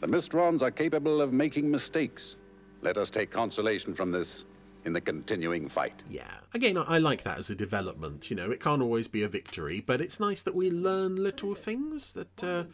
The 0.00 0.06
Mysterons 0.06 0.62
are 0.62 0.70
capable 0.70 1.20
of 1.20 1.32
making 1.32 1.70
mistakes. 1.70 2.36
Let 2.80 2.98
us 2.98 3.10
take 3.10 3.30
consolation 3.30 3.94
from 3.94 4.10
this 4.10 4.44
in 4.84 4.92
the 4.92 5.00
continuing 5.00 5.68
fight. 5.68 6.02
Yeah. 6.10 6.30
Again, 6.54 6.76
I, 6.76 6.82
I 6.82 6.98
like 6.98 7.22
that 7.22 7.38
as 7.38 7.50
a 7.50 7.54
development. 7.54 8.30
You 8.30 8.36
know, 8.36 8.50
it 8.50 8.60
can't 8.60 8.82
always 8.82 9.08
be 9.08 9.22
a 9.22 9.28
victory, 9.28 9.80
but 9.80 10.00
it's 10.00 10.18
nice 10.18 10.42
that 10.42 10.54
we 10.54 10.70
learn 10.70 11.16
little 11.16 11.54
things 11.54 12.12
that 12.14 12.44
uh, 12.44 12.64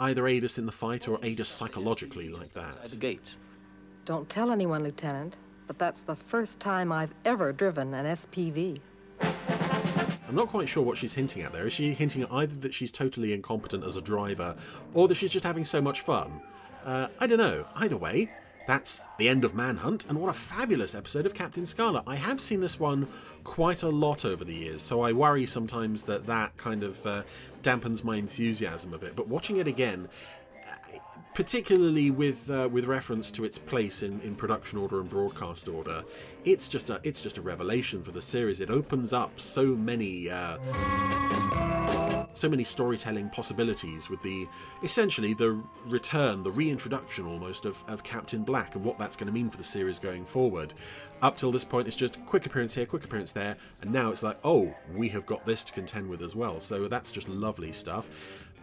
either 0.00 0.26
aid 0.28 0.44
us 0.44 0.58
in 0.58 0.66
the 0.66 0.72
fight 0.72 1.08
or 1.08 1.18
aid 1.22 1.40
us 1.40 1.48
psychologically 1.48 2.28
like 2.28 2.52
that. 2.52 2.84
The 2.84 2.96
gates. 2.96 3.38
Don't 4.04 4.28
tell 4.28 4.50
anyone, 4.50 4.84
Lieutenant, 4.84 5.36
but 5.66 5.78
that's 5.78 6.00
the 6.02 6.16
first 6.16 6.60
time 6.60 6.92
I've 6.92 7.12
ever 7.24 7.52
driven 7.52 7.92
an 7.94 8.06
SPV. 8.06 8.80
I'm 10.28 10.34
not 10.34 10.48
quite 10.48 10.68
sure 10.68 10.82
what 10.82 10.98
she's 10.98 11.14
hinting 11.14 11.42
at 11.42 11.52
there. 11.52 11.66
Is 11.66 11.72
she 11.72 11.94
hinting 11.94 12.22
at 12.22 12.30
either 12.30 12.54
that 12.56 12.74
she's 12.74 12.92
totally 12.92 13.32
incompetent 13.32 13.82
as 13.82 13.96
a 13.96 14.02
driver 14.02 14.54
or 14.92 15.08
that 15.08 15.14
she's 15.14 15.32
just 15.32 15.44
having 15.44 15.64
so 15.64 15.80
much 15.80 16.02
fun? 16.02 16.42
Uh, 16.84 17.08
I 17.18 17.26
don't 17.26 17.38
know. 17.38 17.66
Either 17.76 17.96
way, 17.96 18.30
that's 18.66 19.04
the 19.18 19.30
end 19.30 19.42
of 19.46 19.54
Manhunt, 19.54 20.04
and 20.06 20.20
what 20.20 20.28
a 20.28 20.34
fabulous 20.34 20.94
episode 20.94 21.24
of 21.24 21.32
Captain 21.32 21.64
Scarlet. 21.64 22.02
I 22.06 22.16
have 22.16 22.42
seen 22.42 22.60
this 22.60 22.78
one 22.78 23.08
quite 23.42 23.82
a 23.82 23.88
lot 23.88 24.26
over 24.26 24.44
the 24.44 24.52
years, 24.52 24.82
so 24.82 25.00
I 25.00 25.12
worry 25.12 25.46
sometimes 25.46 26.02
that 26.02 26.26
that 26.26 26.54
kind 26.58 26.82
of 26.82 27.06
uh, 27.06 27.22
dampens 27.62 28.04
my 28.04 28.16
enthusiasm 28.16 28.92
a 28.92 28.98
bit. 28.98 29.16
But 29.16 29.28
watching 29.28 29.56
it 29.56 29.66
again, 29.66 30.10
particularly 31.38 32.10
with 32.10 32.50
uh, 32.50 32.68
with 32.72 32.86
reference 32.86 33.30
to 33.30 33.44
its 33.44 33.58
place 33.58 34.02
in, 34.02 34.20
in 34.22 34.34
production 34.34 34.76
order 34.76 34.98
and 34.98 35.08
broadcast 35.08 35.68
order. 35.68 36.02
It's 36.44 36.68
just 36.68 36.90
a 36.90 37.00
it's 37.04 37.22
just 37.22 37.38
a 37.38 37.40
revelation 37.40 38.02
for 38.02 38.10
the 38.10 38.20
series. 38.20 38.60
It 38.60 38.70
opens 38.70 39.12
up 39.12 39.38
so 39.38 39.66
many. 39.66 40.28
Uh, 40.28 40.58
so 42.34 42.48
many 42.48 42.62
storytelling 42.62 43.28
possibilities 43.30 44.08
with 44.08 44.22
the 44.22 44.46
essentially 44.82 45.34
the 45.34 45.60
return, 45.86 46.42
the 46.44 46.50
reintroduction 46.50 47.26
almost 47.26 47.64
of, 47.64 47.82
of 47.88 48.04
Captain 48.04 48.44
Black 48.44 48.76
and 48.76 48.84
what 48.84 48.98
that's 48.98 49.16
going 49.16 49.26
to 49.26 49.32
mean 49.32 49.50
for 49.50 49.56
the 49.56 49.64
series 49.64 49.98
going 49.98 50.24
forward. 50.24 50.74
Up 51.20 51.36
till 51.36 51.50
this 51.50 51.64
point, 51.64 51.88
it's 51.88 51.96
just 51.96 52.24
quick 52.26 52.46
appearance 52.46 52.74
here, 52.74 52.86
quick 52.86 53.04
appearance 53.04 53.32
there, 53.32 53.56
and 53.80 53.92
now 53.92 54.10
it's 54.10 54.22
like, 54.22 54.38
oh, 54.44 54.72
we 54.94 55.08
have 55.08 55.26
got 55.26 55.44
this 55.46 55.64
to 55.64 55.72
contend 55.72 56.08
with 56.08 56.22
as 56.22 56.36
well. 56.36 56.60
So 56.60 56.86
that's 56.86 57.10
just 57.10 57.28
lovely 57.28 57.72
stuff. 57.72 58.08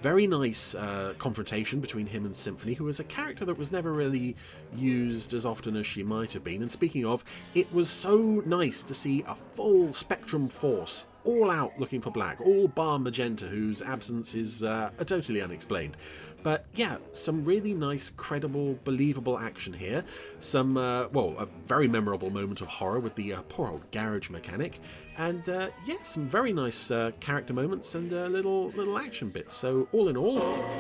Very 0.06 0.28
nice 0.28 0.76
uh, 0.76 1.15
confrontation 1.18 1.80
between 1.80 2.06
him 2.06 2.26
and 2.26 2.36
Symphony, 2.36 2.76
who 2.76 2.84
was 2.84 3.00
a 3.00 3.04
character 3.06 3.44
that 3.44 3.58
was 3.58 3.72
never 3.72 3.91
really 3.91 4.36
used 4.76 5.34
as 5.34 5.48
often 5.48 5.76
as 5.76 5.88
she 5.88 6.04
might 6.04 6.32
have 6.34 6.44
been. 6.44 6.62
And 6.62 6.72
speaking 6.72 7.08
of, 7.08 7.26
it 7.56 7.74
was 7.74 7.89
so 7.89 8.44
nice 8.46 8.84
to 8.84 8.94
see 8.94 9.24
a 9.28 9.34
full 9.34 9.91
Spectrum 9.94 10.48
force 10.48 11.06
all 11.24 11.50
out 11.50 11.74
looking 11.80 12.02
for 12.02 12.12
Black, 12.12 12.39
all 12.39 12.68
bar 12.68 13.00
Magenta, 13.00 13.48
whose 13.48 13.82
absence 13.82 14.36
is 14.36 14.63
uh, 14.63 14.91
totally 15.08 15.41
unexplained. 15.41 15.98
But 16.44 16.65
yeah, 16.76 16.98
some 17.12 17.44
really 17.44 17.74
nice, 17.74 18.12
credible, 18.12 18.78
believable 18.84 19.39
action 19.39 19.74
here. 19.74 20.04
Some, 20.39 20.78
uh, 20.78 21.08
well, 21.08 21.34
a 21.39 21.48
very 21.65 21.88
memorable 21.88 22.30
moment 22.30 22.62
of 22.62 22.68
horror 22.68 23.00
with 23.00 23.15
the 23.15 23.34
uh, 23.34 23.41
poor 23.50 23.70
old 23.70 23.89
garage 23.89 24.30
mechanic, 24.30 24.80
and 25.17 25.47
uh, 25.49 25.69
yeah, 25.86 25.95
some 26.01 26.28
very 26.28 26.54
nice 26.54 26.91
uh, 26.91 27.12
character 27.19 27.54
moments 27.54 27.95
and 27.95 28.12
uh, 28.13 28.28
little 28.28 28.69
little 28.71 28.97
action 28.97 29.30
bits. 29.30 29.54
So 29.54 29.88
all 29.91 30.10
in 30.10 30.17
all, 30.17 30.39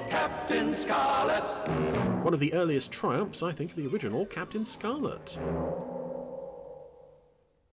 Captain 0.09 0.73
Scarlet. 0.73 1.49
One 2.23 2.33
of 2.33 2.39
the 2.39 2.53
earliest 2.53 2.91
triumphs, 2.91 3.43
I 3.43 3.51
think, 3.51 3.71
of 3.71 3.77
the 3.77 3.87
original 3.87 4.25
Captain 4.25 4.65
Scarlet. 4.65 5.37